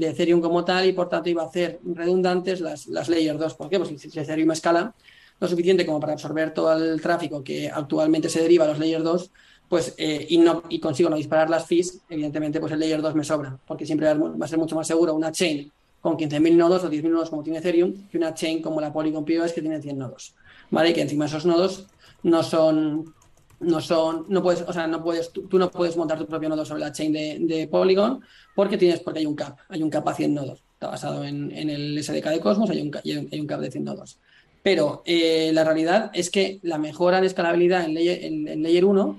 [0.00, 3.54] Ethereum como tal y por tanto iba a hacer redundantes las, las Layer 2.
[3.54, 3.78] ¿Por qué?
[3.78, 4.94] Pues si Ethereum escala
[5.38, 9.02] lo suficiente como para absorber todo el tráfico que actualmente se deriva a los Layer
[9.02, 9.30] 2,
[9.68, 13.14] pues eh, y, no, y consigo no disparar las fees, evidentemente pues el Layer 2
[13.14, 16.84] me sobra, porque siempre va a ser mucho más seguro una chain con 15.000 nodos
[16.84, 19.80] o 10.000 nodos como tiene Ethereum que una chain como la Polygon POS que tiene
[19.80, 20.34] 100 nodos.
[20.70, 20.90] ¿Vale?
[20.90, 21.86] Y que encima esos nodos
[22.22, 23.14] no son
[23.60, 26.64] no son, no puedes, o sea, no puedes, tú, no puedes montar tu propio nodo
[26.64, 28.20] sobre la chain de, Polygon
[28.54, 30.62] porque tienes, porque hay un cap, hay un cap a 100 nodos.
[30.72, 34.18] Está basado en, el SDK de Cosmos, hay un, hay un cap de 100 nodos.
[34.62, 39.18] Pero eh, la realidad es que la mejora en escalabilidad en layer, en, layer 1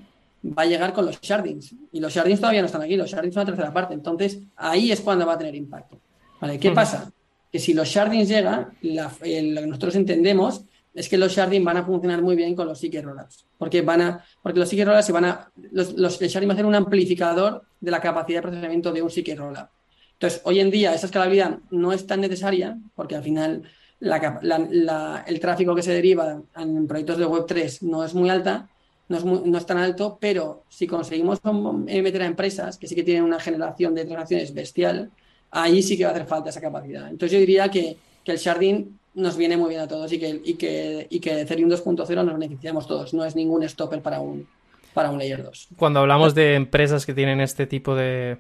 [0.58, 1.76] va a llegar con los shardings.
[1.92, 3.94] Y los shardings todavía no están aquí, los shardings son la tercera parte.
[3.94, 6.00] Entonces, ahí es cuando va a tener impacto.
[6.40, 6.60] ¿Vale?
[6.60, 7.12] ¿Qué pasa?
[7.52, 11.86] Que si los shardings llegan, lo que nosotros entendemos es que los sharding van a
[11.86, 13.46] funcionar muy bien con los CK rollups.
[13.58, 15.52] Porque, van a, porque los CK rollups se van a.
[15.72, 19.10] Los, los sharding van a ser un amplificador de la capacidad de procesamiento de un
[19.10, 19.68] CK rollup.
[20.14, 23.64] Entonces, hoy en día esa escalabilidad no es tan necesaria porque al final
[24.02, 28.70] el tráfico que se deriva en proyectos de Web3 no es muy alta,
[29.10, 33.04] no es, no es tan alto, pero si conseguimos meter a empresas que sí que
[33.04, 35.12] tienen una generación de transacciones bestial,
[35.52, 37.10] ahí sí que va a hacer falta esa capacidad.
[37.10, 40.42] Entonces yo diría que, que el sharding nos viene muy bien a todos y que,
[40.44, 43.14] y que, y que Ethereum 2.0 nos beneficiamos todos.
[43.14, 44.48] No es ningún stopper para un,
[44.94, 45.70] para un Layer 2.
[45.78, 48.38] Cuando hablamos de empresas que tienen este tipo de,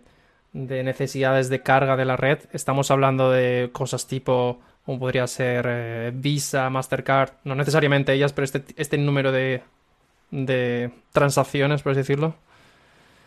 [0.53, 5.65] de necesidades de carga de la red, estamos hablando de cosas tipo, como podría ser
[5.67, 9.63] eh, Visa, Mastercard, no necesariamente ellas, pero este, este número de,
[10.31, 12.35] de transacciones, por así decirlo.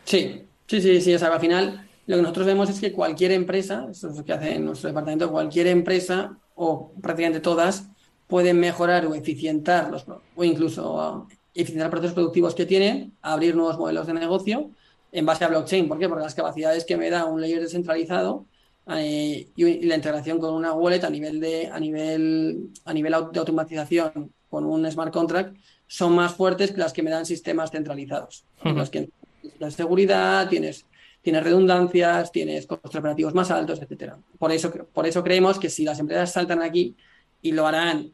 [0.05, 1.15] Sí, sí, sí, sí.
[1.15, 4.25] O sea, al final lo que nosotros vemos es que cualquier empresa, eso es lo
[4.25, 7.88] que hace nuestro departamento, cualquier empresa o prácticamente todas
[8.27, 14.07] pueden mejorar o eficientar los, o incluso eficientar procesos productivos que tienen, abrir nuevos modelos
[14.07, 14.71] de negocio
[15.12, 15.88] en base a blockchain.
[15.88, 16.09] ¿Por qué?
[16.09, 18.47] Porque las capacidades que me da un layer descentralizado
[18.88, 23.38] eh, y, la integración con una wallet a nivel de a nivel a nivel de
[23.38, 28.45] automatización con un smart contract son más fuertes que las que me dan sistemas centralizados.
[28.64, 29.11] Los que
[29.59, 30.87] la seguridad, tienes
[31.25, 34.19] tienes redundancias, tienes costos operativos más altos, etcétera.
[34.39, 36.95] Por eso, por eso creemos que si las empresas saltan aquí
[37.41, 38.13] y lo harán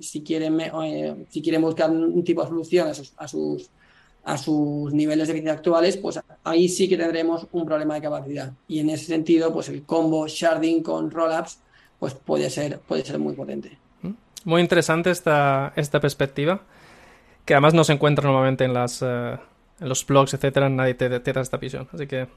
[0.00, 3.70] si, quieren, eh, si quieren buscar un tipo de solución a sus,
[4.24, 8.52] a sus, niveles de vida actuales, pues ahí sí que tendremos un problema de capacidad.
[8.68, 11.58] Y en ese sentido, pues el combo sharding con rollups
[11.98, 13.76] pues puede ser, puede ser muy potente.
[14.44, 16.62] Muy interesante esta, esta perspectiva,
[17.44, 19.02] que además no se encuentra normalmente en las...
[19.02, 19.36] Eh,
[19.82, 21.88] en los blogs, etcétera, nadie te, da esta visión.
[21.92, 22.28] Así que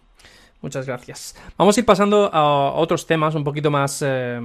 [0.61, 1.35] muchas gracias.
[1.57, 4.41] Vamos a ir pasando a otros temas un poquito más eh,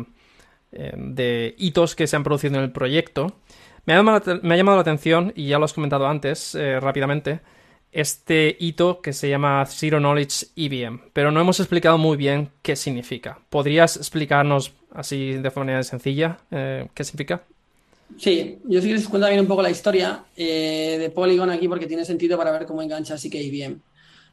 [0.72, 3.38] eh, de hitos que se han producido en el proyecto.
[3.86, 7.40] Me ha, llamado, la atención, y ya lo has comentado antes eh, rápidamente,
[7.90, 12.76] este hito que se llama Zero Knowledge EVM, pero no hemos explicado muy bien qué
[12.76, 13.40] significa.
[13.48, 17.42] ¿Podrías explicarnos así de forma sencilla qué significa?
[18.16, 21.68] Sí, yo sí que les cuento bien un poco la historia eh, de Polygon aquí
[21.68, 23.82] porque tiene sentido para ver cómo engancha así que bien.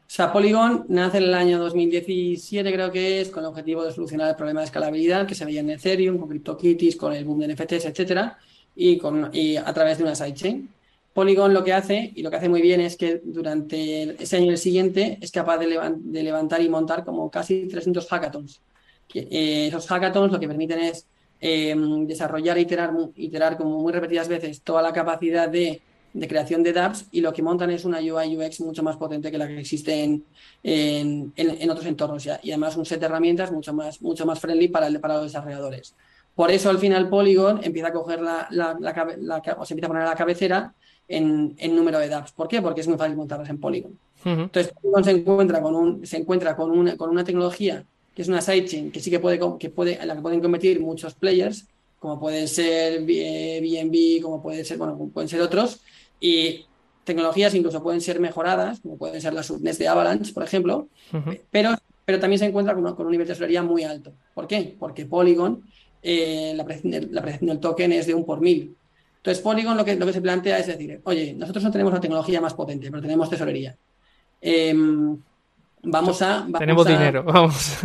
[0.07, 3.91] O sea, Polygon nace en el año 2017, creo que es, con el objetivo de
[3.91, 7.39] solucionar el problema de escalabilidad que se veía en Ethereum, con CryptoKitties, con el boom
[7.39, 8.37] de NFTs, etcétera,
[8.73, 10.69] y, con, y a través de una sidechain.
[11.13, 14.45] Polygon lo que hace, y lo que hace muy bien, es que durante ese año
[14.45, 18.61] y el siguiente es capaz de, levantar y montar como casi 300 hackathons.
[19.13, 21.05] Eh, esos hackathons lo que permiten es
[21.39, 25.81] Em, desarrollar e iterar, iterar como muy repetidas veces toda la capacidad de,
[26.27, 29.37] creación de dApps y lo que montan es una UI UX mucho más potente que
[29.37, 30.23] la que existe en,
[30.63, 34.89] en, otros entornos y además un set de herramientas mucho más, mucho más friendly para,
[34.99, 35.93] para los desarrolladores.
[36.33, 38.75] Por eso al final Polygon empieza a coger la, la,
[39.59, 40.73] o se empieza a poner la cabecera
[41.07, 42.31] en, número de dApps.
[42.31, 42.63] ¿Por qué?
[42.63, 43.99] Porque es muy fácil montarlas en Polygon.
[44.25, 47.85] Entonces Polygon se encuentra con, un, se encuentra con, una, con una tecnología
[48.17, 50.81] que es una sidechain que sí que puede, que puede, en la que pueden competir
[50.81, 51.67] muchos players,
[51.99, 55.81] como pueden ser BNB, como pueden ser, bueno, pueden ser otros,
[56.19, 56.65] y
[57.03, 60.87] tecnologías incluso pueden ser mejoradas, como pueden ser las subnets de Avalanche, por ejemplo,
[61.51, 61.75] pero,
[62.05, 64.13] pero también se encuentra con, con, un nivel de tesorería muy alto.
[64.33, 64.75] ¿Por qué?
[64.79, 65.61] Porque Polygon,
[66.01, 66.65] eh, la,
[67.11, 68.75] la del token es de un por mil.
[69.17, 72.01] Entonces, Polygon lo que, lo que se plantea es decir, oye, nosotros no tenemos la
[72.01, 73.77] tecnología más potente, pero tenemos tesorería.
[74.41, 75.19] Em,
[75.89, 76.45] Vamos a.
[76.59, 77.77] Tenemos dinero, vamos.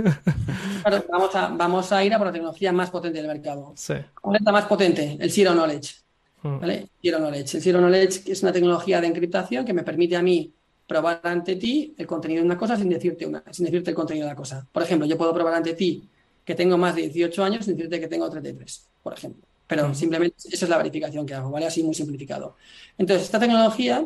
[1.08, 3.72] vamos, a, vamos a ir a por la tecnología más potente del mercado.
[3.76, 3.94] Sí.
[4.20, 5.16] ¿Cuál es la más potente?
[5.20, 5.94] El Zero Knowledge.
[6.42, 6.58] Hmm.
[6.58, 6.88] ¿vale?
[7.00, 7.56] Zero Knowledge.
[7.56, 10.52] El Zero Knowledge es una tecnología de encriptación que me permite a mí
[10.86, 14.26] probar ante ti el contenido de una cosa sin decirte, una, sin decirte el contenido
[14.26, 14.66] de la cosa.
[14.72, 16.02] Por ejemplo, yo puedo probar ante ti
[16.44, 19.42] que tengo más de 18 años sin decirte que tengo 33, por ejemplo.
[19.68, 19.94] Pero hmm.
[19.94, 21.66] simplemente esa es la verificación que hago, ¿vale?
[21.66, 22.56] Así muy simplificado.
[22.98, 24.04] Entonces, esta tecnología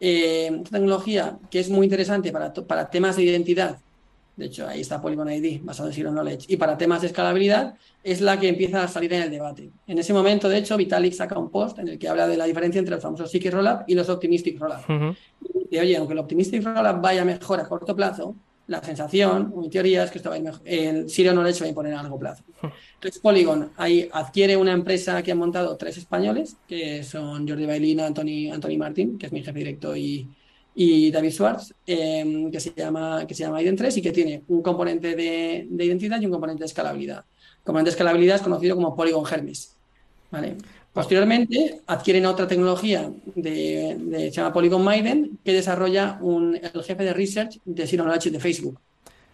[0.00, 3.78] eh, tecnología que es muy interesante para, para temas de identidad,
[4.36, 7.74] de hecho ahí está Polygon ID basado en Zero Knowledge, y para temas de escalabilidad
[8.04, 9.70] es la que empieza a salir en el debate.
[9.86, 12.44] En ese momento, de hecho, Vitalik saca un post en el que habla de la
[12.44, 15.16] diferencia entre los famosos Seeker Rollup y los Optimistic Rollup.
[15.70, 18.34] Y oye, aunque el Optimistic Rollup vaya mejor a corto plazo,
[18.68, 20.60] la sensación, mi teoría es que esto va a ir mejor.
[20.64, 22.44] El Zero Knowledge va a imponer a largo plazo.
[22.94, 28.06] Entonces, Polygon ahí adquiere una empresa que han montado tres españoles, que son Jordi Bailina,
[28.06, 30.28] Anthony, Anthony Martín, que es mi jefe directo, y,
[30.74, 34.62] y David Schwartz, em, que, se llama, que se llama Ident3 y que tiene un
[34.62, 37.24] componente de, de, identidad y un componente de escalabilidad.
[37.60, 39.78] El componente de escalabilidad es conocido como Polygon Hermes.
[40.30, 40.56] ¿vale?
[40.92, 47.04] Posteriormente adquieren otra tecnología de, de, se llama Polygon Maiden que desarrolla un, el jefe
[47.04, 48.80] de research de Zero Knowledge de Facebook,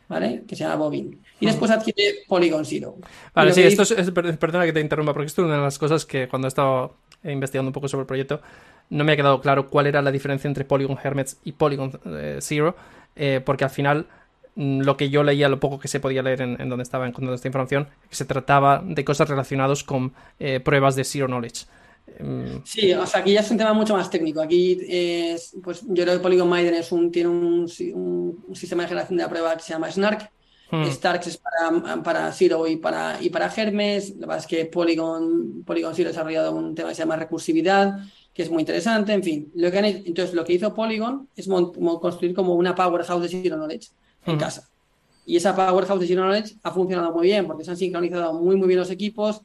[0.09, 0.43] ¿vale?
[0.47, 1.21] Que se llama Bobin.
[1.41, 2.97] Y después adquiere Polygon Zero.
[3.35, 6.05] Vale, sí, esto es, perdona que te interrumpa, porque esto es una de las cosas
[6.05, 8.43] que cuando he estado investigando un poco sobre el proyecto
[8.91, 12.39] no me ha quedado claro cuál era la diferencia entre Polygon Hermits y Polygon eh,
[12.41, 12.77] Zero,
[13.17, 14.07] eh, porque al final
[14.57, 17.49] lo que yo leía, lo poco que se podía leer en, donde estaba encontrando esta
[17.49, 21.67] información, que se trataba de cosas relacionadas con eh, pruebas de Zero Knowledge.
[22.21, 22.63] Mm.
[22.65, 24.41] Sí, o sea, aquí ya es un tema mucho más técnico.
[24.41, 27.69] Aquí es, pues yo creo que Polygon Maiden es un, tiene un,
[28.55, 30.31] sistema de generación de la prueba que se llama Snark.
[30.71, 30.85] Hmm.
[30.85, 34.11] Starks es para, para Zero y para, y para Hermes.
[34.17, 37.99] La verdad es que Polygon, Polygon Zero ha desarrollado un tema que se llama recursividad,
[38.33, 39.13] que es muy interesante.
[39.13, 41.49] En fin, lo que entonces lo que hizo Polygon es
[42.01, 43.89] construir como una powerhouse de Zero Knowledge
[44.27, 44.69] en casa.
[45.27, 48.57] Y esa powerhouse de Zero Knowledge ha funcionado muy bien porque se han sincronizado muy,
[48.57, 49.43] muy bien los equipos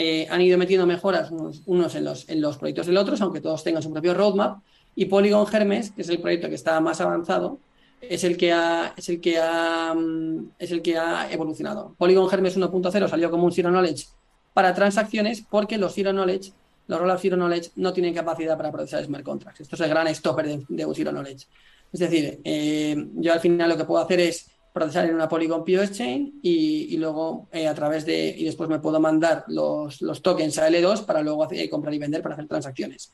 [0.00, 3.64] eh, han ido metiendo mejoras unos, en, los, en los proyectos del otros, aunque todos
[3.64, 4.60] tengan su propio roadmap.
[4.94, 7.58] Y Polygon Hermes, que es el proyecto que está más avanzado,
[8.00, 11.96] es el que ha, es el que ha, mm, es el que ha evolucionado.
[11.98, 14.06] Polygon Hermes 1.0 salió como un Zero Knowledge
[14.54, 16.52] para transacciones porque los Zero Knowledge,
[16.86, 19.62] los Rollup Zero Knowledge no tienen capacidad para procesar smart contracts.
[19.62, 21.46] Esto es el gran stopper de, de Zero Knowledge.
[21.92, 25.64] Es decir, eh, yo al final lo que puedo hacer es procesar en una Polygon
[25.64, 30.22] POS Chain y, luego eh, a través de, y después me puedo mandar los, los
[30.22, 33.12] tokens a L2 para luego hacer, comprar y vender para hacer transacciones.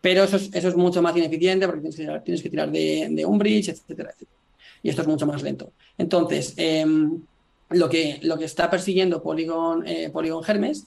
[0.00, 2.70] Pero eso es, eso es mucho más ineficiente porque tienes que tirar, tienes que tirar
[2.70, 4.38] de, de, un bridge, etcétera, etcétera.
[4.82, 5.72] Y esto es mucho más lento.
[5.96, 7.22] Entonces, em,
[7.70, 10.86] lo, que, lo que está persiguiendo Polygon, eh, Polygon Hermes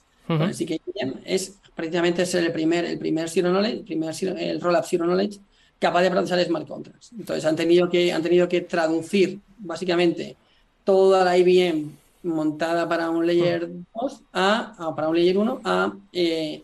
[1.25, 5.39] es precisamente ser el primer, el primer Zero Knowledge, el primer el Rollup Zero Knowledge
[5.79, 7.11] capaz de procesar smart contracts.
[7.17, 10.35] Entonces han tenido que, han tenido que traducir básicamente
[10.83, 11.91] toda la IBM
[12.23, 16.63] montada para un layer 2 a, para un layer 1 a, eh,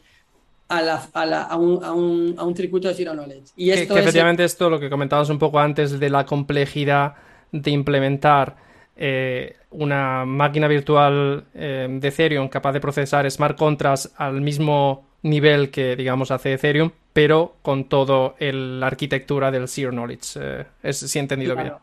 [0.67, 3.51] a, la, a, la, a, un, a, un, a, un, circuito de Zero Knowledge.
[3.55, 7.15] Y esto que, efectivamente esto, lo que comentabas un poco antes de la complejidad
[7.51, 8.55] de implementar
[8.95, 15.71] eh, una máquina virtual eh, de Ethereum capaz de procesar smart contracts al mismo nivel
[15.71, 20.39] que, digamos, hace Ethereum, pero con todo la arquitectura del Zero Knowledge.
[20.39, 21.73] Eh, es, si he entendido bien.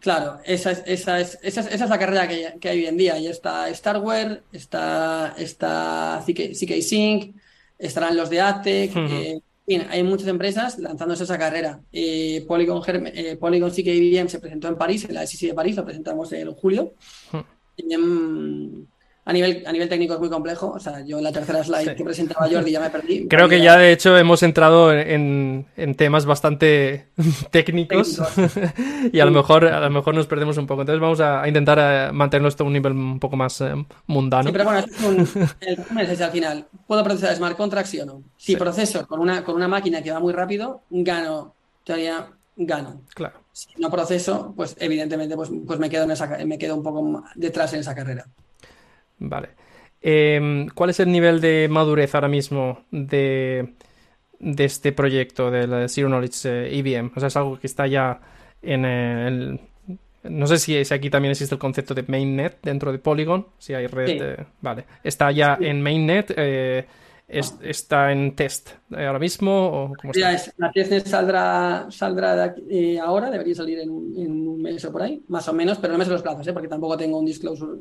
[0.00, 2.86] Claro, esa es, esa, es, esa, es, esa es la carrera que, que, hay hoy
[2.86, 3.18] en día.
[3.18, 7.36] Y está Starware, está, está CK, CK Sync,
[7.78, 8.96] estarán los de ATEC.
[8.96, 9.40] Eh,
[9.88, 11.80] hay muchas empresas lanzándose esa carrera.
[11.92, 12.82] Eh, Polygon,
[13.14, 16.52] eh, Polygon CK se presentó en París, en la SC de París, lo presentamos en
[16.52, 16.94] julio
[19.24, 20.72] a nivel, a nivel técnico es muy complejo.
[20.72, 23.26] O sea, yo en la tercera slide que presentaba Jordi ya me perdí.
[23.30, 27.06] Creo que ya de hecho hemos entrado en, en temas bastante
[27.50, 28.20] técnicos
[29.12, 30.82] y a lo, mejor, a lo mejor nos perdemos un poco.
[30.82, 33.72] Entonces vamos a, intentar eh, mantenerlo esto a un nivel un poco más eh,
[34.06, 34.48] mundano.
[34.48, 36.66] Sí, pero bueno, es un, el resumen es al final.
[36.86, 38.22] ¿Puedo procesar Smart Contract sí o no?
[38.36, 41.54] Si proceso con una, con una máquina que va muy rápido, gano,
[41.84, 43.02] teoría, gano.
[43.14, 43.40] Claro.
[43.52, 47.22] Si no proceso, pues evidentemente pues, pues me, quedo en esa, me quedo un poco
[47.36, 48.26] detrás en esa carrera.
[49.22, 49.50] Vale.
[50.00, 53.74] Em, ¿Cuál es el nivel de madurez ahora mismo de,
[54.40, 57.06] de este proyecto del Zero Knowledge EVM?
[57.06, 58.20] Eh, o sea, es algo que está ya
[58.60, 59.60] en el...
[60.24, 63.86] No sé si, aquí también existe el concepto de mainnet dentro de Polygon, si hay
[63.86, 64.38] red...
[64.60, 64.84] vale.
[65.02, 66.32] ¿Está ya en mainnet?
[66.36, 66.86] Eh,
[67.28, 69.66] ¿Está en test ahora mismo?
[69.66, 70.52] O cómo está?
[70.58, 72.54] la test saldrá, saldrá
[73.02, 76.10] ahora, debería salir en, un o por ahí, más o menos, pero no me sé
[76.10, 76.52] los plazos, ¿eh?
[76.52, 77.72] porque tampoco tengo un disclosure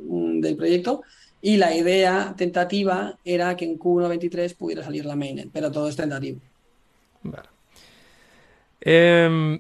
[0.41, 1.04] del proyecto.
[1.41, 4.08] Y la idea tentativa era que en Q1
[4.54, 6.39] pudiera salir la mainnet, pero todo es tentativo.
[7.24, 7.50] Vale.
[8.82, 9.60] Em,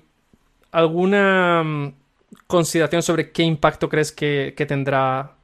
[0.71, 1.93] ¿Alguna mm,
[2.47, 5.35] consideración sobre qué impacto crees que, tendrá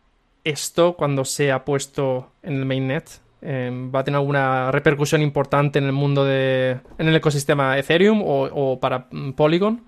[0.44, 3.10] esto cuando sea puesto en el mainnet?
[3.42, 6.80] Em, ¿Va a tener alguna repercusión importante en el mundo de.
[6.98, 9.84] en el ecosistema Ethereum o, o para mm, Polygon?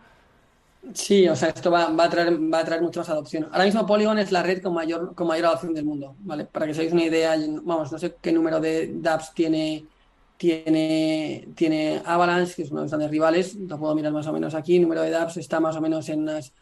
[0.94, 3.48] Sí, o sea, esto va, a traer, va a traer mucha más adopción.
[3.52, 6.46] Ahora mismo Polygon es la red con mayor, con mayor adopción del mundo, ¿vale?
[6.46, 9.86] Para que os hagáis una idea, vamos, no sé qué número de dApps tiene,
[10.38, 14.34] tiene, tiene Avalanche, que es uno de los grandes rivales, lo puedo mirar más o
[14.34, 16.54] menos aquí, el número de dApps está más o menos en unas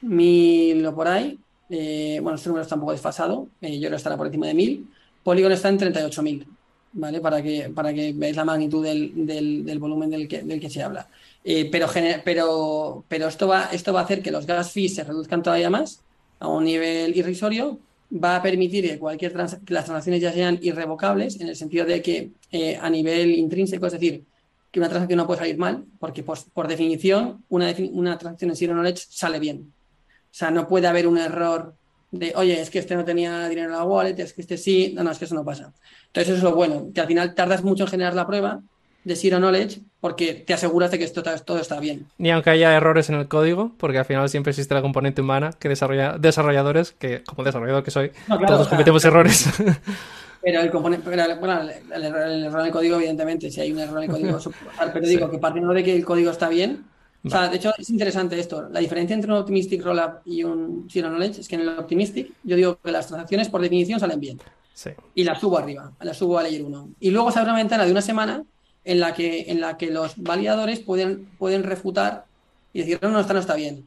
[0.00, 1.38] mil o por ahí.
[1.68, 4.54] Eh, bueno, este número está un poco desfasado, eh, yo creo estará por encima de
[4.54, 4.90] mil.
[5.22, 6.46] Polygon está en 38.000,
[6.92, 7.20] ¿vale?
[7.20, 10.70] Para que, para que veáis la magnitud del, del, del volumen del que, del que
[10.70, 11.08] se habla.
[11.48, 11.86] Eh, pero,
[12.24, 15.70] pero, pero esto, va, esto va a hacer que los gas fees se reduzcan todavía
[15.70, 16.02] más
[16.40, 17.78] a un nivel irrisorio.
[18.12, 22.32] Va a permitir que, cualquier las transacciones ya sean irrevocables, en el sentido de que
[22.50, 24.24] eh, a nivel intrínseco, es decir,
[24.72, 28.72] que una transacción no puede salir mal, porque por, definición una, una transacción en Zero
[28.72, 29.72] Knowledge sale bien.
[30.08, 31.76] O sea, no puede haber un error
[32.10, 34.94] de, oye, es que este no tenía dinero en la wallet, es que este sí,
[34.96, 35.72] no, no, es que eso no pasa.
[36.08, 38.62] Entonces eso es lo bueno, que al final tardas mucho en generar la prueba
[39.06, 42.06] de Zero Knowledge porque te aseguras de que esto todo está bien.
[42.18, 45.52] Ni aunque haya errores en el código, porque al final siempre existe la componente humana
[45.58, 48.10] que desarrolla desarrolladores, que como desarrollador que soy,
[48.46, 49.48] todos cometemos errores.
[50.42, 51.60] Pero el componente, bueno,
[51.94, 54.38] el, error en el código, evidentemente, si hay un error en el código,
[54.92, 56.84] pero digo que partiendo de que el código está bien,
[57.24, 58.68] o sea, de hecho es interesante esto.
[58.68, 62.32] La diferencia entre un optimistic rollup y un zero knowledge es que en el optimistic
[62.44, 64.40] yo digo que las transacciones por definición salen bien.
[64.74, 64.90] Sí.
[65.14, 66.90] Y las subo arriba, las subo a layer 1.
[67.00, 68.44] Y luego se abre una ventana de una semana
[68.86, 72.24] en la que, en la que los validadores pueden, pueden refutar
[72.72, 73.84] y decir, no, no, esta no está bien.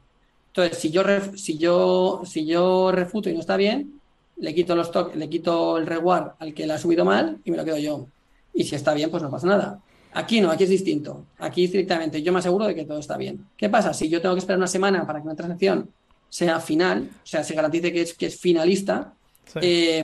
[0.48, 1.04] Entonces, si yo,
[1.36, 4.00] si yo, si yo refuto y no está bien,
[4.36, 7.58] le quito los le quito el reward al que la ha subido mal y me
[7.58, 8.08] lo quedo yo.
[8.54, 9.80] Y si está bien, pues no pasa nada.
[10.14, 11.26] Aquí no, aquí es distinto.
[11.38, 13.46] Aquí estrictamente yo me aseguro de que todo está bien.
[13.56, 13.94] ¿Qué pasa?
[13.94, 15.90] Si yo tengo que esperar una semana para que una transacción
[16.28, 19.14] sea final, o sea, se garantice que es, que es finalista,
[19.62, 20.04] eh,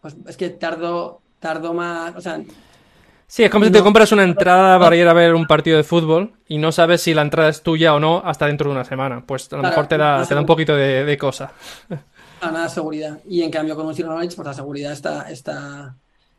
[0.00, 2.40] pues es que tardo, tardo más, o sea...
[3.28, 5.82] Sí, es como si te compras una entrada para ir a ver un partido de
[5.82, 8.84] fútbol y no sabes si la entrada es tuya o no hasta dentro de una
[8.84, 9.24] semana.
[9.26, 11.52] Pues a lo mejor te da, te da un poquito de, de cosa.
[12.40, 13.18] nada de seguridad.
[13.28, 15.94] Y en cambio con un Zero Knowledge, pues la seguridad está, está,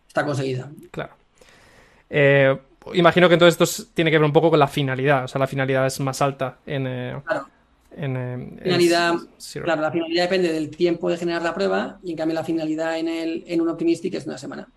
[0.07, 0.69] está conseguida.
[0.91, 1.13] Claro.
[2.09, 2.57] Eh,
[2.93, 5.25] imagino que entonces esto tiene que ver un poco con la finalidad.
[5.25, 6.87] O sea, la finalidad es más alta en...
[6.87, 7.47] Eh, claro.
[7.99, 9.15] En, finalidad,
[9.63, 12.99] claro, la finalidad depende del tiempo de generar la prueba y en cambio la finalidad
[12.99, 14.67] en, el, en un Optimistic es una semana.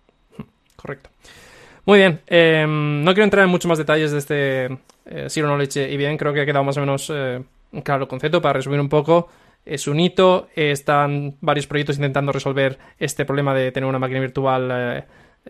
[0.75, 1.11] Correcto.
[1.85, 4.65] Muy bien, em, no quiero entrar en muchos más detalles de este
[5.05, 7.11] eh, Zero Knowledge y bien, creo que ha quedado más o menos
[7.83, 9.29] claro el concepto para resumir un poco
[9.65, 10.47] es un hito.
[10.55, 15.03] están varios proyectos intentando resolver este problema de tener una máquina virtual, eh,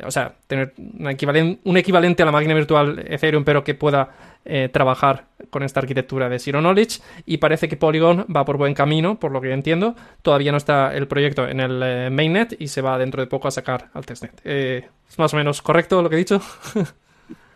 [0.04, 4.12] o sea, tener un equivalente, a la máquina virtual Ethereum, pero que pueda
[4.46, 7.02] eh, trabajar con esta arquitectura de Zero Knowledge.
[7.26, 9.96] Y parece que Polygon va por buen camino, por lo que yo entiendo.
[10.22, 13.48] Todavía no está el proyecto en el eh, mainnet y se va dentro de poco
[13.48, 14.40] a sacar al testnet.
[14.46, 16.42] ¿Es más o menos correcto lo que he dicho?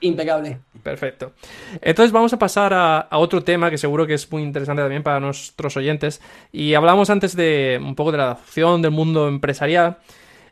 [0.01, 0.59] impecable.
[0.83, 1.33] Perfecto.
[1.81, 5.19] Entonces vamos a pasar a, otro tema que seguro que es muy interesante también para
[5.19, 6.21] nuestros oyentes.
[6.51, 9.97] Y hablamos antes de un poco de la adopción del mundo empresarial.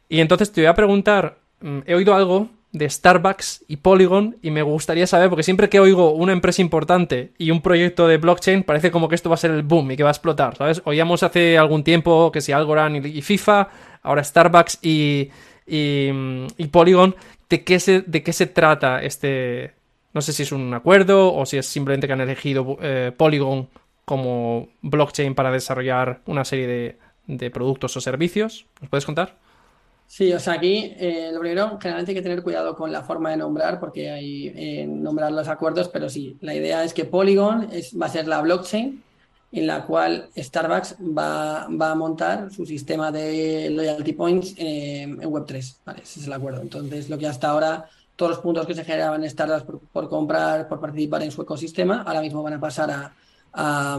[0.09, 1.37] Y entonces te voy a preguntar,
[1.85, 6.11] he oído algo de Starbucks y Polygon y me gustaría saber, porque siempre que oigo
[6.11, 9.51] una empresa importante y un proyecto de blockchain, parece como que esto va a ser
[9.51, 10.81] el boom y que va a explotar, ¿sabes?
[10.85, 13.69] Oíamos hace algún tiempo que si Algorand y FIFA,
[14.01, 15.29] ahora Starbucks y,
[15.67, 17.15] y, mm, y Polygon
[17.53, 19.73] de qué se, de qué se trata este.
[20.13, 23.69] No sé si es un acuerdo o si es simplemente que han elegido eh, Polygon
[24.05, 26.97] como blockchain para desarrollar una serie
[27.27, 28.65] de, productos o servicios.
[28.81, 29.37] ¿Nos puedes contar?
[30.15, 33.31] Sí, o sea, aquí eh, lo primero, generalmente hay que tener cuidado con la forma
[33.31, 37.69] de nombrar, porque hay eh, nombrar los acuerdos, pero sí, la idea es que Polygon
[37.71, 39.03] es, va a ser la blockchain
[39.53, 45.77] en la cual Starbucks va, a montar su sistema de loyalty points en, Web3.
[45.83, 46.61] Vale, ese es el acuerdo.
[46.61, 50.67] Entonces, lo que hasta ahora, todos los puntos que se generaban en Starbucks por, comprar,
[50.67, 53.15] por participar en su ecosistema, ahora mismo van a pasar a,
[53.53, 53.97] a,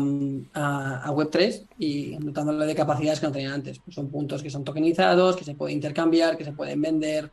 [1.07, 3.79] Web3 y dotándole de capacidades que no tenían antes.
[3.79, 7.31] Pues son puntos que son tokenizados, que se pueden intercambiar, que se pueden vender,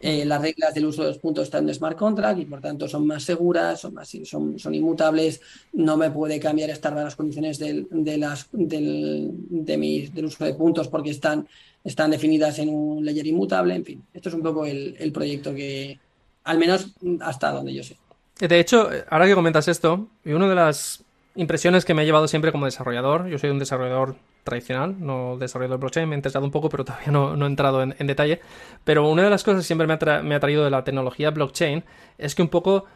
[0.00, 2.86] eh, las reglas del uso de los puntos están en smart contract y por tanto
[2.86, 5.40] son más seguras, son, más, son, son inmutables,
[5.72, 10.54] no me puede cambiar estar las condiciones del, de las, del, de del uso de
[10.54, 11.48] puntos porque están,
[11.82, 15.52] están definidas en un layer inmutable, en fin, esto es un poco el, el proyecto
[15.52, 15.98] que,
[16.44, 17.96] al menos hasta donde yo sé.
[18.38, 21.04] De hecho, ahora que comentas esto, y una de las
[21.38, 25.74] impresiones que me ha llevado siempre como desarrollador, yo soy un desarrollador tradicional, no desarrollo
[25.74, 28.40] el blockchain, me he interesado un poco, pero todavía no, he entrado en, detalle.
[28.82, 31.84] Pero una de las cosas que siempre me ha, traído de la tecnología blockchain
[32.18, 32.86] es que un poco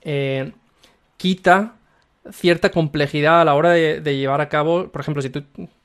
[0.00, 0.52] eh,
[1.16, 1.76] quita
[2.32, 5.44] cierta complejidad a la hora de, llevar a cabo, por ejemplo, si tú,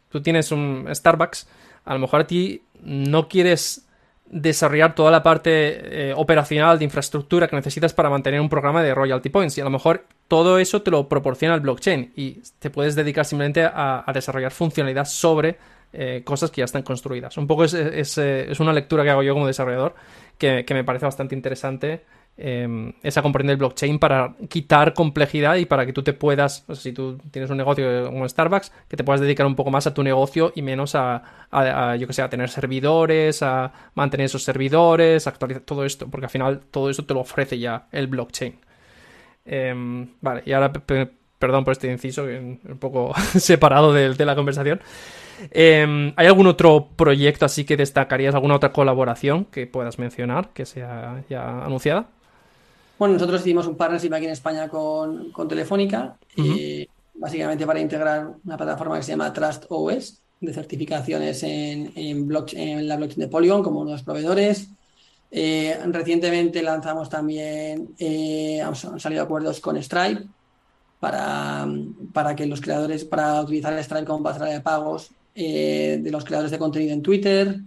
[0.09, 1.47] tú tienes un Starbucks,
[1.85, 3.87] a lo mejor a ti no quieres
[4.25, 8.95] desarrollar toda la parte eh, operacional de infraestructura que necesitas para mantener un programa de
[8.95, 9.57] royalty points.
[9.59, 13.25] Y a lo mejor todo eso te lo proporciona el blockchain y te puedes dedicar
[13.25, 15.57] simplemente a, desarrollar funcionalidad sobre
[15.93, 17.37] eh, cosas que ya están construidas.
[17.37, 19.95] Un poco es, es, eh, una lectura que hago yo como desarrollador
[20.37, 22.05] que, me parece bastante interesante
[22.37, 26.91] em, esa comprender el blockchain para quitar complejidad y para que tú te puedas, si
[26.93, 30.03] tú tienes un negocio como Starbucks, que te puedas dedicar un poco más a tu
[30.03, 35.63] negocio y menos a, yo que sé, a tener servidores, a mantener esos servidores, actualizar
[35.63, 38.66] todo esto, porque al final todo eso te lo ofrece ya el blockchain.
[39.47, 44.81] Em, vale, y ahora, perdón por este inciso, un poco separado de, la conversación.
[45.51, 50.65] Em, ¿Hay algún otro proyecto así que destacarías, alguna otra colaboración que puedas mencionar que
[50.65, 52.09] sea ya anunciada?
[52.99, 56.17] Bueno, nosotros hicimos un partnership aquí en España con, Telefónica,
[57.13, 62.87] básicamente para integrar una plataforma que se llama Trust OS, de certificaciones en, en, en
[62.87, 64.69] la blockchain de Polygon como unos proveedores.
[65.29, 70.23] Eh, recientemente lanzamos también, eh, han, salido acuerdos con Stripe
[70.99, 71.67] para,
[72.13, 76.51] para, que los creadores, para utilizar Stripe como pasarela de pagos eh, de los creadores
[76.51, 77.59] de contenido en Twitter.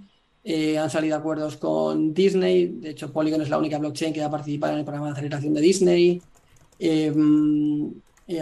[0.79, 2.67] han salido acuerdos con Disney.
[2.67, 5.13] De hecho, Polygon es la única blockchain que va a participar en el programa de
[5.13, 6.23] aceleración de Disney.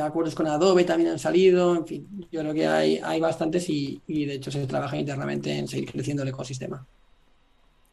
[0.00, 1.74] acuerdos con Adobe también han salido.
[1.76, 5.58] En fin, yo creo que hay, hay bastantes y, y de hecho se trabaja internamente
[5.58, 6.86] en seguir creciendo el ecosistema.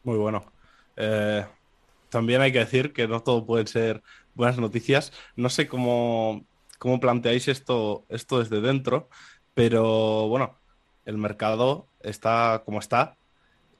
[0.04, 0.55] Muy bueno.
[0.96, 1.44] Eh,
[2.08, 4.02] también hay que decir que no todo pueden ser
[4.34, 5.12] buenas noticias.
[5.34, 6.44] No sé cómo,
[6.78, 9.08] cómo planteáis esto, esto desde dentro,
[9.54, 10.58] pero bueno,
[11.04, 13.16] el mercado está como está.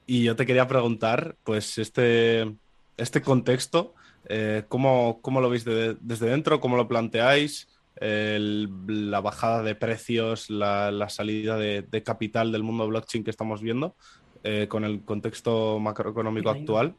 [0.05, 2.55] Y yo te quería preguntar, pues, este,
[2.95, 3.93] este contexto,
[4.29, 6.59] eh, ¿cómo, lo veis desde dentro?
[6.59, 7.67] ¿Cómo lo planteáis?
[7.99, 13.95] la bajada de precios, la, salida de, capital del mundo blockchain que estamos viendo
[14.43, 16.95] eh, con el contexto macroeconómico actual.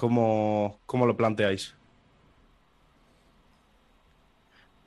[0.00, 1.74] ¿Cómo, lo planteáis?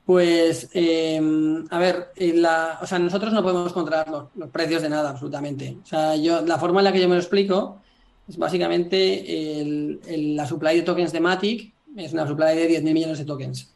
[0.04, 5.10] Pues, em, a ver, la, o sea, nosotros no podemos controlar los, precios de nada,
[5.10, 5.78] absolutamente.
[5.84, 7.80] O sea, yo, la forma en la que yo me lo explico
[8.26, 10.00] es básicamente
[10.34, 13.72] la supply de tokens de Matic es una supply de 10.000 millones de tokens.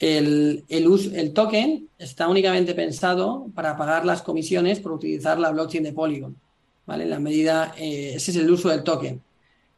[0.00, 5.84] El, el, el token está únicamente pensado para pagar las comisiones por utilizar la blockchain
[5.84, 6.36] de Polygon.
[6.84, 7.04] ¿vale?
[7.04, 9.22] En la medida, eh, ese es el uso del token.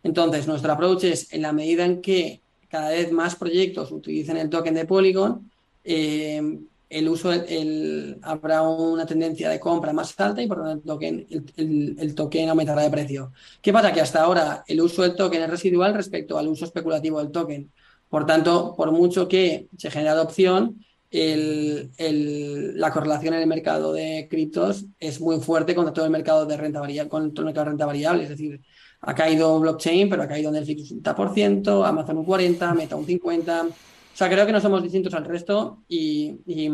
[0.06, 4.48] Entonces, nuestro approach es, en la medida en que cada vez más proyectos utilicen el
[4.48, 5.50] token de Polygon,
[5.82, 11.00] eh, el uso, el, habrá una tendencia de compra más alta y por lo tanto
[11.00, 13.32] el token, aumentará de precio.
[13.60, 13.92] ¿Qué pasa?
[13.92, 17.72] Que hasta ahora el uso del token es residual respecto al uso especulativo del token.
[18.08, 24.84] Por tanto, por mucho que se genere adopción, la correlación en el mercado de criptos
[25.00, 27.70] es muy fuerte contra todo el mercado de renta variable, con todo el mercado de
[27.70, 28.22] renta variable.
[28.22, 28.60] Es decir,
[29.06, 33.68] ha caído blockchain, pero ha caído Netflix un 30%, Amazon un 40%, Meta un 50%.
[33.68, 33.72] O
[34.12, 36.66] sea, creo que no somos distintos al resto y, y,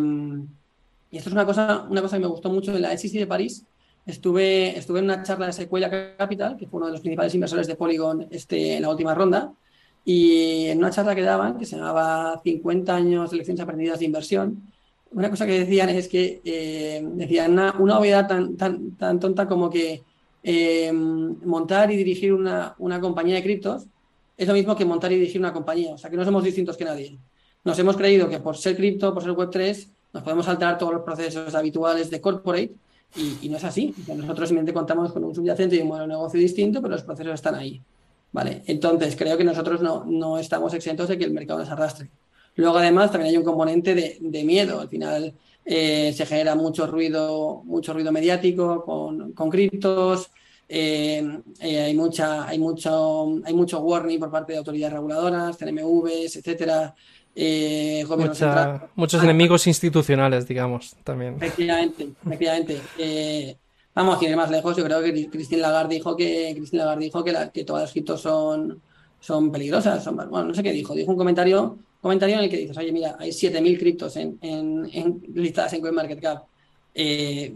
[1.11, 3.66] esto es una cosa, una cosa que me gustó mucho en la SEC de París.
[4.07, 7.66] Estuve, estuve en una charla de Sequoia Capital, que fue uno de los principales inversores
[7.66, 9.53] de Polygon este, en la última ronda,
[10.03, 14.07] y en una charla que daban, que se llamaba 50 años de lecciones aprendidas de
[14.07, 14.72] inversión,
[15.11, 19.47] una cosa que decían es que eh, decían una, una obviedad tan, tan, tan tonta
[19.47, 20.03] como que
[20.43, 23.84] Em, montar y dirigir una, compañía de criptos
[24.36, 25.95] es lo mismo que montar y dirigir una compañía.
[25.95, 27.18] O sea, que no somos distintos que nadie.
[27.64, 31.03] Nos hemos creído que por ser cripto, por ser Web3, nos podemos saltar todos los
[31.03, 32.72] procesos habituales de corporate
[33.14, 33.95] y, no es así.
[34.09, 37.34] Nosotros simplemente contamos con un subyacente y un modelo de negocio distinto, pero los procesos
[37.34, 37.80] están ahí.
[38.32, 38.62] ¿Vale?
[38.66, 42.09] Entonces, creo que nosotros no, no estamos exentos de que el mercado nos arrastre.
[42.57, 44.80] Luego, además, también hay un componente de, de miedo.
[44.80, 45.34] Al final,
[45.65, 50.31] eh, se genera mucho ruido, mucho ruido mediático con, con criptos,
[50.69, 56.37] eh, eh, hay, mucha, hay, mucho, hay mucho warning por parte de autoridades reguladoras, CNMVs,
[56.37, 56.95] etcétera.
[58.97, 61.37] muchos ah, enemigos institucionales, digamos, también.
[61.37, 63.57] Efectivamente, efectivamente.
[63.95, 67.23] vamos, a ir más lejos, yo creo que Christine Lagarde dijo que Christine Lagarde dijo
[67.23, 68.81] que, que todas las criptos son,
[69.23, 70.05] son peligrosas.
[70.12, 70.95] bueno, no sé qué dijo.
[70.95, 75.23] Dijo un comentario comentario en el que dices, oye, mira, hay 7.000 criptos en, en,
[75.35, 76.45] listadas en CoinMarketCap.
[76.95, 77.55] Eh,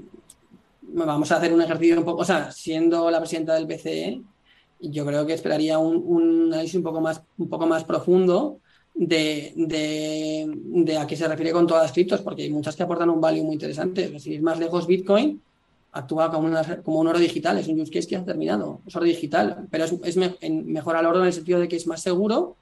[0.82, 4.22] vamos a hacer un ejercicio un poco, o sea, siendo la presidenta del BCE,
[4.80, 8.60] yo creo que esperaría un, análisis un poco más, un poco más profundo
[8.94, 13.10] de, de, a qué se refiere con todas las criptos, porque hay muchas que aportan
[13.10, 14.16] un value muy interesante.
[14.20, 15.42] Si es más lejos, Bitcoin
[15.98, 16.50] actúa como,
[16.84, 19.84] como un oro digital, es un use case que ha terminado, es oro digital, pero
[19.84, 22.56] es, es mejor al oro en el sentido de que es más seguro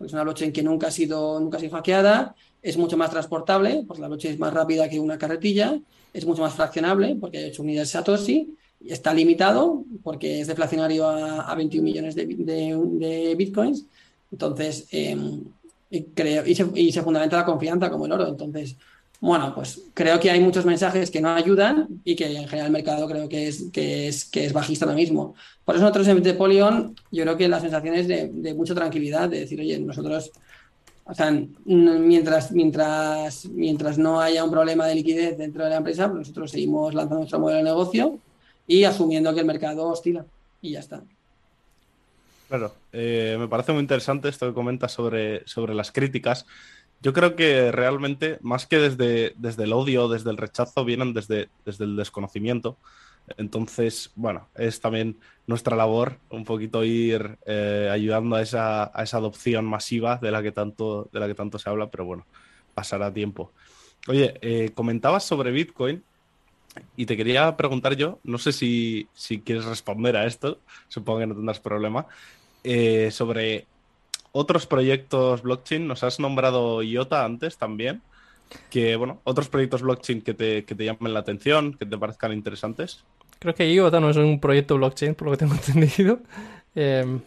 [0.00, 3.84] es una blockchain que nunca ha sido, nunca ha sido hackeada, es mucho más transportable,
[3.86, 5.78] pues la blockchain es más rápida que una carretilla,
[6.12, 8.54] es mucho más fraccionable porque hay 8 unidades Satoshi,
[8.84, 13.86] está limitado porque es deflacionario a, 21 millones de, bitcoins,
[14.30, 15.44] entonces, em,
[15.90, 18.76] y se, y se fundamenta la confianza como el oro, entonces
[19.24, 22.72] bueno, pues creo que hay muchos mensajes que no ayudan y que en general el
[22.72, 25.34] mercado creo que es, que es, que es bajista ahora mismo.
[25.64, 29.30] Por eso nosotros en de Polygon, yo creo que la sensación es de, mucha tranquilidad,
[29.30, 30.30] de decir, oye, nosotros,
[31.06, 31.30] o sea,
[31.64, 36.50] mientras, mientras, mientras no haya un problema de liquidez dentro de la empresa, pues nosotros
[36.50, 38.18] seguimos lanzando nuestro modelo de negocio
[38.66, 40.26] y asumiendo que el mercado oscila
[40.60, 41.02] y ya está.
[42.48, 46.44] Claro, eh, me parece muy interesante esto que comentas sobre, sobre las críticas.
[47.04, 51.50] Yo creo que realmente, más que desde, desde el odio, desde el rechazo, vienen desde,
[51.66, 52.78] desde el desconocimiento.
[53.36, 59.18] Entonces, bueno, es también nuestra labor un poquito ir eh, ayudando a esa, a esa,
[59.18, 62.24] adopción masiva de la, que tanto, de la que tanto se habla, pero bueno,
[62.72, 63.52] pasará tiempo.
[64.08, 66.02] Oye, eh, comentabas sobre Bitcoin
[66.96, 69.08] Y te quería preguntar yo, no sé si,
[69.44, 72.06] quieres responder a esto, supongo que no tendrás problema,
[72.62, 73.66] eh, sobre
[74.34, 75.86] otros proyectos blockchain.
[75.86, 78.02] Nos has nombrado IOTA antes también.
[78.68, 82.32] Que, bueno, otros proyectos blockchain que te, que te llamen la atención, que te parezcan
[82.32, 83.04] interesantes.
[83.38, 86.18] Creo que IOTA no es un proyecto blockchain, por lo que tengo entendido.
[86.74, 87.20] Em,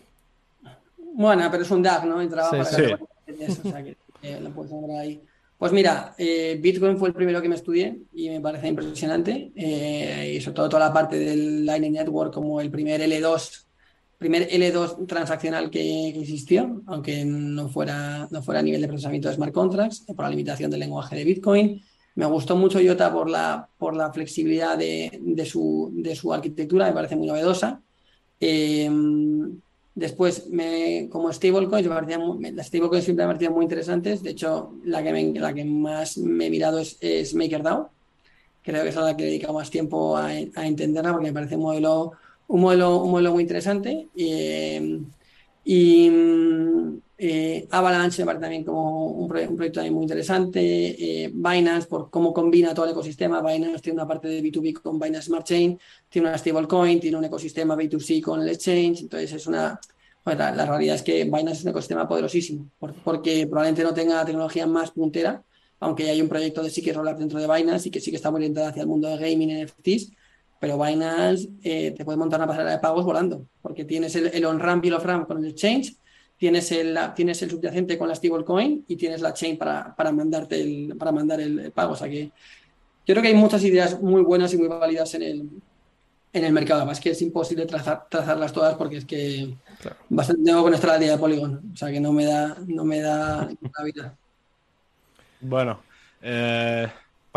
[1.14, 2.22] bueno, pero es un DAG, ¿no?
[2.22, 3.00] Y trabaja sí, para
[3.40, 5.22] Eso, o sea que eh, lo puedes nombrar ahí.
[5.58, 9.52] Pues mira, eh, Bitcoin fue el primero que me estudié y me parece impresionante.
[9.56, 13.67] Eh, y sobre todo toda la parte del Lightning Network como el primer L2,
[14.18, 19.36] primer L2 transaccional que, existió, aunque no fuera, no fuera a nivel de procesamiento de
[19.36, 21.84] smart contracts, por la limitación del lenguaje de Bitcoin.
[22.16, 26.88] Me gustó mucho IOTA por la, por la flexibilidad de, de, su, de su arquitectura,
[26.88, 27.82] me parece muy novedosa.
[28.40, 28.90] Eh,
[29.98, 31.88] Después, me, como stablecoins,
[32.54, 34.22] las stablecoins siempre me parecido muy interesantes.
[34.22, 37.90] De hecho, la que, la que más me he mirado es, MakerDAO.
[38.62, 41.64] Creo que es la que he dedicado más tiempo a, entenderla porque me parece un
[41.64, 42.12] modelo,
[42.48, 44.08] un modelo, un modelo muy interesante.
[45.64, 46.10] y
[47.20, 50.60] eh, Avalanche me parece también como un, proyecto muy interesante.
[51.24, 53.42] Eh, Binance, por cómo combina todo el ecosistema.
[53.42, 55.80] Binance tiene una parte de B2B con Binance Smart Chain,
[56.10, 59.02] tiene una stablecoin, tiene un ecosistema B2C con el exchange.
[59.02, 59.80] Entonces, es una.
[60.26, 62.70] la, realidad es que Binance es un ecosistema poderosísimo,
[63.04, 65.44] porque probablemente no tenga tecnología más puntera,
[65.80, 68.18] aunque hay un proyecto de sí que rolar dentro de Binance y que sí que
[68.18, 70.12] está muy orientado hacia el mundo de gaming NFTs.
[70.60, 74.46] Pero Binance eh, te puede montar una pasarela de pagos volando, porque tienes el, el
[74.46, 75.96] on-ramp y el off-ramp con el exchange
[76.38, 80.62] tienes el, tienes el subyacente con la stablecoin y tienes la chain para, para mandarte
[80.62, 81.94] el, para mandar el, pago.
[81.94, 85.24] O sea que yo creo que hay muchas ideas muy buenas y muy válidas en
[85.24, 85.50] el,
[86.34, 86.82] en el mercado.
[86.82, 89.54] Además que es imposible trazar, trazarlas todas porque es que
[90.10, 91.72] bastante tengo con esta idea de Polygon.
[91.74, 94.16] O sea que no me da, no me da la vida.
[95.42, 95.82] Bueno,
[96.22, 96.88] eh,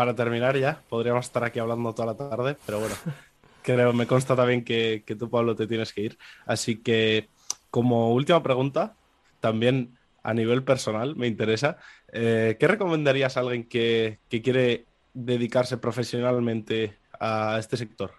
[0.01, 2.95] para terminar ya, podríamos estar aquí hablando toda la tarde, pero bueno,
[3.61, 6.17] creo, me consta también que, que tú, Pablo, te tienes que ir.
[6.47, 7.29] Así que
[7.69, 8.95] como última pregunta,
[9.41, 11.77] también a nivel personal me interesa,
[12.11, 18.11] eh, ¿qué recomendarías a alguien que, quiere dedicarse profesionalmente a este sector?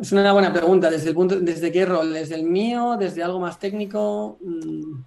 [0.00, 0.90] Es una buena pregunta.
[0.90, 2.12] ¿Desde, el punto, ¿Desde qué rol?
[2.12, 2.96] ¿Desde el mío?
[2.98, 4.38] ¿Desde algo más técnico?
[4.40, 5.02] Mm.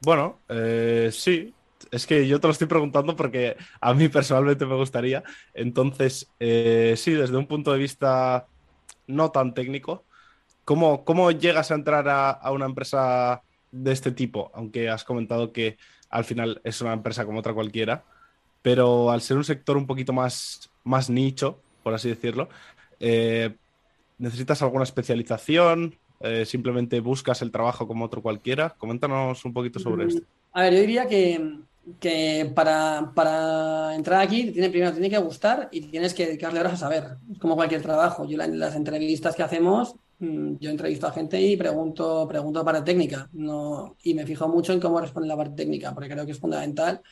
[0.00, 1.53] Bueno, eh, sí.
[1.94, 5.22] Es que yo te lo estoy preguntando porque a mí personalmente me gustaría.
[5.54, 8.46] Entonces, eh, sí, desde un punto de vista
[9.06, 10.04] no tan técnico,
[10.64, 14.50] ¿Cómo, ¿Cómo, llegas a entrar a, una empresa de este tipo?
[14.54, 15.76] Aunque has comentado que
[16.08, 18.04] al final es una empresa como otra cualquiera,
[18.62, 22.48] pero al ser un sector un poquito más, más nicho, por así decirlo,
[22.98, 23.54] eh,
[24.16, 25.96] ¿necesitas alguna especialización?
[26.20, 28.70] Eh, ¿Simplemente buscas el trabajo como otro cualquiera?
[28.70, 30.22] Coméntanos un poquito sobre esto.
[30.52, 31.58] A ver, yo diría que,
[32.00, 36.74] que para, para, entrar aquí tiene, primero tiene que gustar y tienes que dedicarle horas
[36.74, 37.16] a saber.
[37.32, 38.26] Es como cualquier trabajo.
[38.26, 42.84] Yo en las entrevistas que hacemos Mm, yo entrevisto a gente y pregunto, pregunto para
[42.84, 46.32] técnica no, y me fijo mucho en cómo responde la parte técnica, porque creo que
[46.32, 47.02] es fundamental.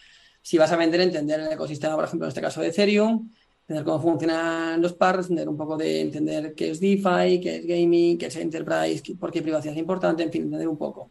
[0.40, 3.30] Si vas a vender, entender el ecosistema, por ejemplo, en este caso de Ethereum,
[3.62, 7.66] entender cómo funcionan los pars, entender un poco de entender qué es DeFi, qué es
[7.66, 11.10] gaming, qué es enterprise, por qué privacidad es importante, en fin, entender un poco.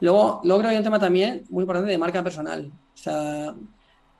[0.00, 2.70] Luego, luego creo que hay un tema también muy importante de marca personal.
[2.96, 3.54] O sea,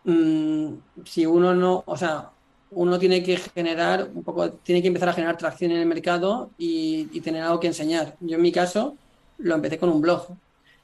[0.04, 0.66] mm,
[1.04, 2.30] si uno no, o sea,
[2.70, 6.50] uno tiene que generar un poco, tiene que empezar a generar tracción en el mercado
[6.58, 8.16] y, tener algo que enseñar.
[8.20, 8.96] Yo en mi caso
[9.38, 10.26] lo empecé con un blog.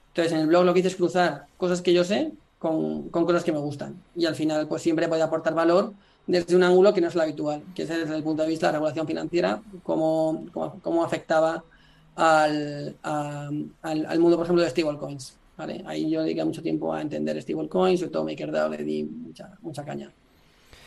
[0.09, 3.45] Entonces en el blog lo que hice es cruzar cosas que yo sé con, cosas
[3.45, 4.03] que me gustan.
[4.17, 5.93] Y al final pues siempre puede aportar valor
[6.27, 8.67] desde un ángulo que no es lo habitual, que es desde el punto de vista
[8.67, 10.47] de la regulación financiera, cómo,
[10.83, 11.65] cómo, afectaba
[12.15, 15.37] al, al, mundo, por ejemplo, de stablecoins.
[15.63, 15.83] ¿Vale?
[15.87, 19.85] Ahí yo dediqué mucho tiempo a entender stablecoins, sobre todo MakerDAO le di mucha, mucha
[19.85, 20.13] caña.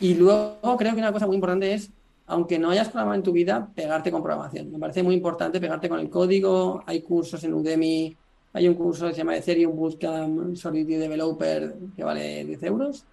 [0.00, 1.90] Y luego creo que una cosa muy importante es,
[2.26, 4.70] aunque no hayas programado en tu vida, pegarte con programación.
[4.70, 6.82] Me parece muy importante pegarte con el código.
[6.84, 8.14] Hay cursos en Udemy,
[8.52, 13.06] hay un curso que se llama Ethereum Bootcamp Solidity Developer que vale 10 euros.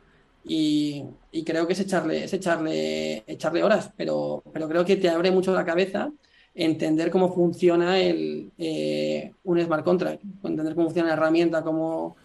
[0.45, 1.05] Y,
[1.45, 5.53] creo que es echarle, es echarle, echarle horas, pero, pero creo que te abre mucho
[5.53, 6.11] la cabeza
[6.55, 12.15] entender cómo funciona el, eh, un smart contract, entender cómo funciona la herramienta como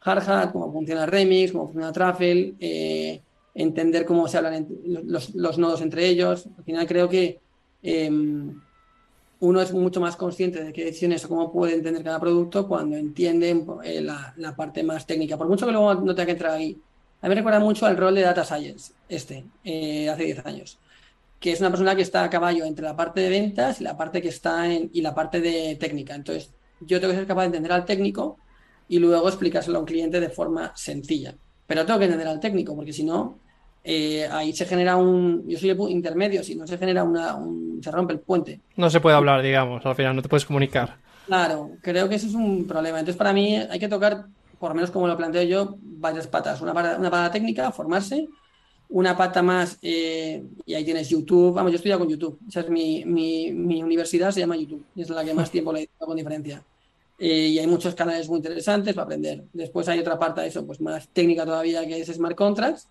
[0.00, 3.20] Hardhat, cómo funciona Remix, cómo funciona Truffle, eh,
[3.54, 6.48] entender cómo se hablan los, nodos entre ellos.
[6.58, 7.40] Al final creo que
[7.82, 8.60] em,
[9.40, 12.96] uno es mucho más consciente de qué decisiones o cómo puede entender cada producto cuando
[12.96, 15.36] entiende eh, la, parte más técnica.
[15.36, 16.78] Por mucho que luego no tenga que entrar ahí.
[17.20, 20.78] A mí me recuerda mucho al rol de Data Science, este, eh, hace 10 años,
[21.40, 23.96] que es una persona que está a caballo entre la parte de ventas y la
[23.96, 26.14] parte que está en, y la parte de técnica.
[26.14, 28.38] Entonces, yo tengo que ser capaz de entender al técnico
[28.88, 31.34] y luego explicárselo a un cliente de forma sencilla.
[31.66, 33.38] Pero tengo que entender al técnico, porque si no,
[33.82, 35.46] eh, ahí se genera un.
[35.48, 37.34] Yo soy el intermedio, si no se genera una.
[37.34, 38.60] Un, se rompe el puente.
[38.76, 40.96] No se puede hablar, digamos, al final, no te puedes comunicar.
[41.26, 43.00] Claro, creo que eso es un problema.
[43.00, 44.26] Entonces, para mí hay que tocar,
[44.58, 46.60] por lo menos como lo planteo yo, varias patas.
[46.60, 48.28] Una una pata técnica, formarse.
[48.88, 51.54] Una pata más, eh, y ahí tienes YouTube.
[51.54, 52.38] Vamos, yo estudio con YouTube.
[52.48, 54.84] Esa es mi, mi, mi universidad, se llama YouTube.
[54.94, 56.62] Y es la que más tiempo le he con diferencia.
[57.18, 59.44] Eh, y hay muchos canales muy interesantes para aprender.
[59.52, 62.88] Después hay otra parte de eso, pues más técnica todavía, que es Smart Contracts.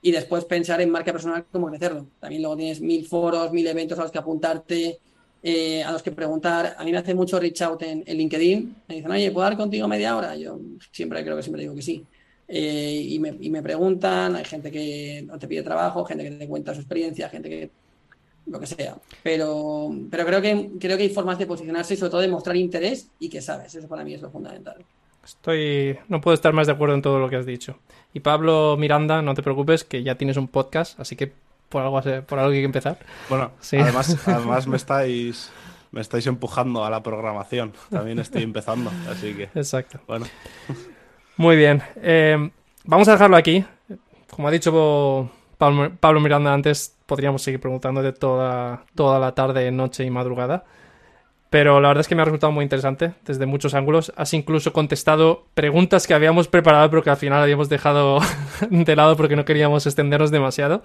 [0.00, 2.06] Y después pensar en marca personal, cómo crecerlo.
[2.20, 5.00] También luego tienes mil foros, mil eventos a los que apuntarte,
[5.42, 6.76] eh, a los que preguntar.
[6.78, 8.76] A mí me hace mucho reach out en, LinkedIn.
[8.86, 10.36] Me dicen, oye, ¿puedo dar contigo media hora?
[10.36, 10.60] Yo
[10.92, 12.04] siempre creo que siempre digo que sí.
[12.46, 16.30] Eh, y, me, y, me, preguntan, hay gente que no te pide trabajo, gente que
[16.32, 17.70] te cuenta su experiencia, gente que
[18.46, 18.96] lo que sea.
[19.22, 22.56] Pero, pero creo, que, creo que hay formas de posicionarse y sobre todo de mostrar
[22.56, 23.74] interés y que sabes.
[23.74, 24.84] Eso para mí es lo fundamental.
[25.24, 25.98] Estoy.
[26.08, 27.78] No puedo estar más de acuerdo en todo lo que has dicho.
[28.12, 31.32] Y Pablo Miranda, no te preocupes, que ya tienes un podcast, así que
[31.68, 32.98] por algo, por algo hay que empezar.
[33.28, 35.50] Bueno, además, además me estáis.
[35.90, 37.72] Me estáis empujando a la programación.
[37.88, 39.44] También estoy empezando, así que.
[39.54, 40.00] Exacto.
[40.08, 40.26] Bueno.
[41.36, 41.82] Muy bien.
[41.96, 42.50] Eh,
[42.84, 43.64] vamos a dejarlo aquí.
[44.30, 50.04] Como ha dicho Pablo Miranda antes, podríamos seguir preguntando de toda, toda la tarde, noche
[50.04, 50.64] y madrugada.
[51.50, 54.12] Pero la verdad es que me ha resultado muy interesante desde muchos ángulos.
[54.16, 58.18] Has incluso contestado preguntas que habíamos preparado pero que al final habíamos dejado
[58.70, 60.82] de lado porque no queríamos extendernos demasiado.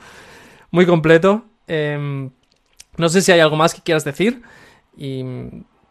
[0.69, 1.45] Muy completo.
[1.67, 2.29] Em,
[2.97, 4.43] no sé si hay algo más que quieras decir.
[4.95, 5.23] Y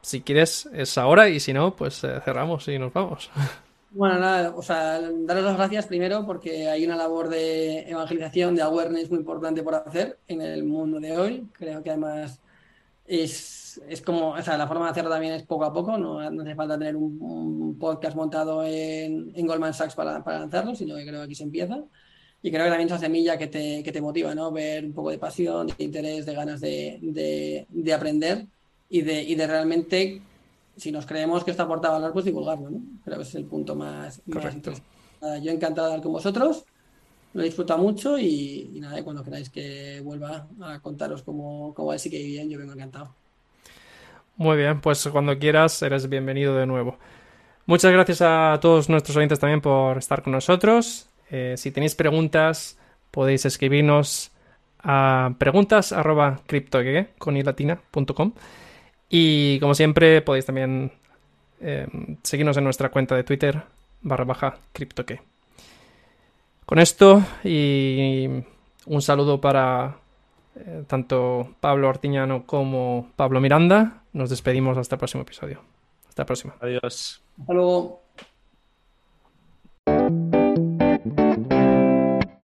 [0.01, 3.31] si quieres es ahora y si no, pues eh, cerramos y nos vamos.
[3.91, 8.63] Bueno, nada, o sea, daros las gracias primero porque hay una labor de evangelización, de
[8.63, 11.49] awareness muy importante por hacer en el mundo de hoy.
[11.53, 12.39] Creo que además
[13.07, 16.21] es, es como, o sea, la forma de hacerlo también es poco a poco, no,
[16.21, 21.07] hace falta tener un, podcast montado en, en, Goldman Sachs para, para, lanzarlo, sino que
[21.07, 21.83] creo que aquí se empieza.
[22.43, 24.53] Y creo que también esa semilla que te, que te motiva, ¿no?
[24.53, 28.47] Ver un poco de pasión, de interés, de ganas de, de, de aprender
[28.89, 30.23] y de, y de realmente
[30.79, 32.81] si nos creemos que esto aporta valor, pues divulgarlo, ¿no?
[33.05, 34.73] Creo que ese es el punto más, Correcto.
[35.43, 36.65] Yo encantado de estar con vosotros,
[37.35, 42.07] lo he disfrutado mucho y, nada, cuando queráis que vuelva a contaros cómo, cómo es
[42.07, 43.15] y que bien, yo vengo encantado.
[44.37, 46.97] Muy bien, pues cuando quieras eres bienvenido de nuevo.
[47.67, 51.11] Muchas gracias a todos nuestros oyentes también por estar con nosotros.
[51.31, 52.79] Eh, si tenéis preguntas,
[53.11, 54.31] podéis escribirnos
[54.81, 56.41] a preguntas arroba
[57.19, 57.37] con
[59.09, 60.93] y como siempre, podéis también
[61.61, 61.87] eh,
[62.23, 63.63] seguirnos en nuestra cuenta de Twitter
[64.03, 65.21] barra baja criptoque.
[66.67, 68.27] Con esto y
[68.87, 69.97] un saludo para
[70.55, 74.03] eh, tanto Pablo Artiñano como Pablo Miranda.
[74.13, 75.61] Nos despedimos hasta el próximo episodio.
[76.09, 76.55] Hasta la próxima.
[76.61, 77.23] Adiós.
[77.41, 77.98] Hasta luego.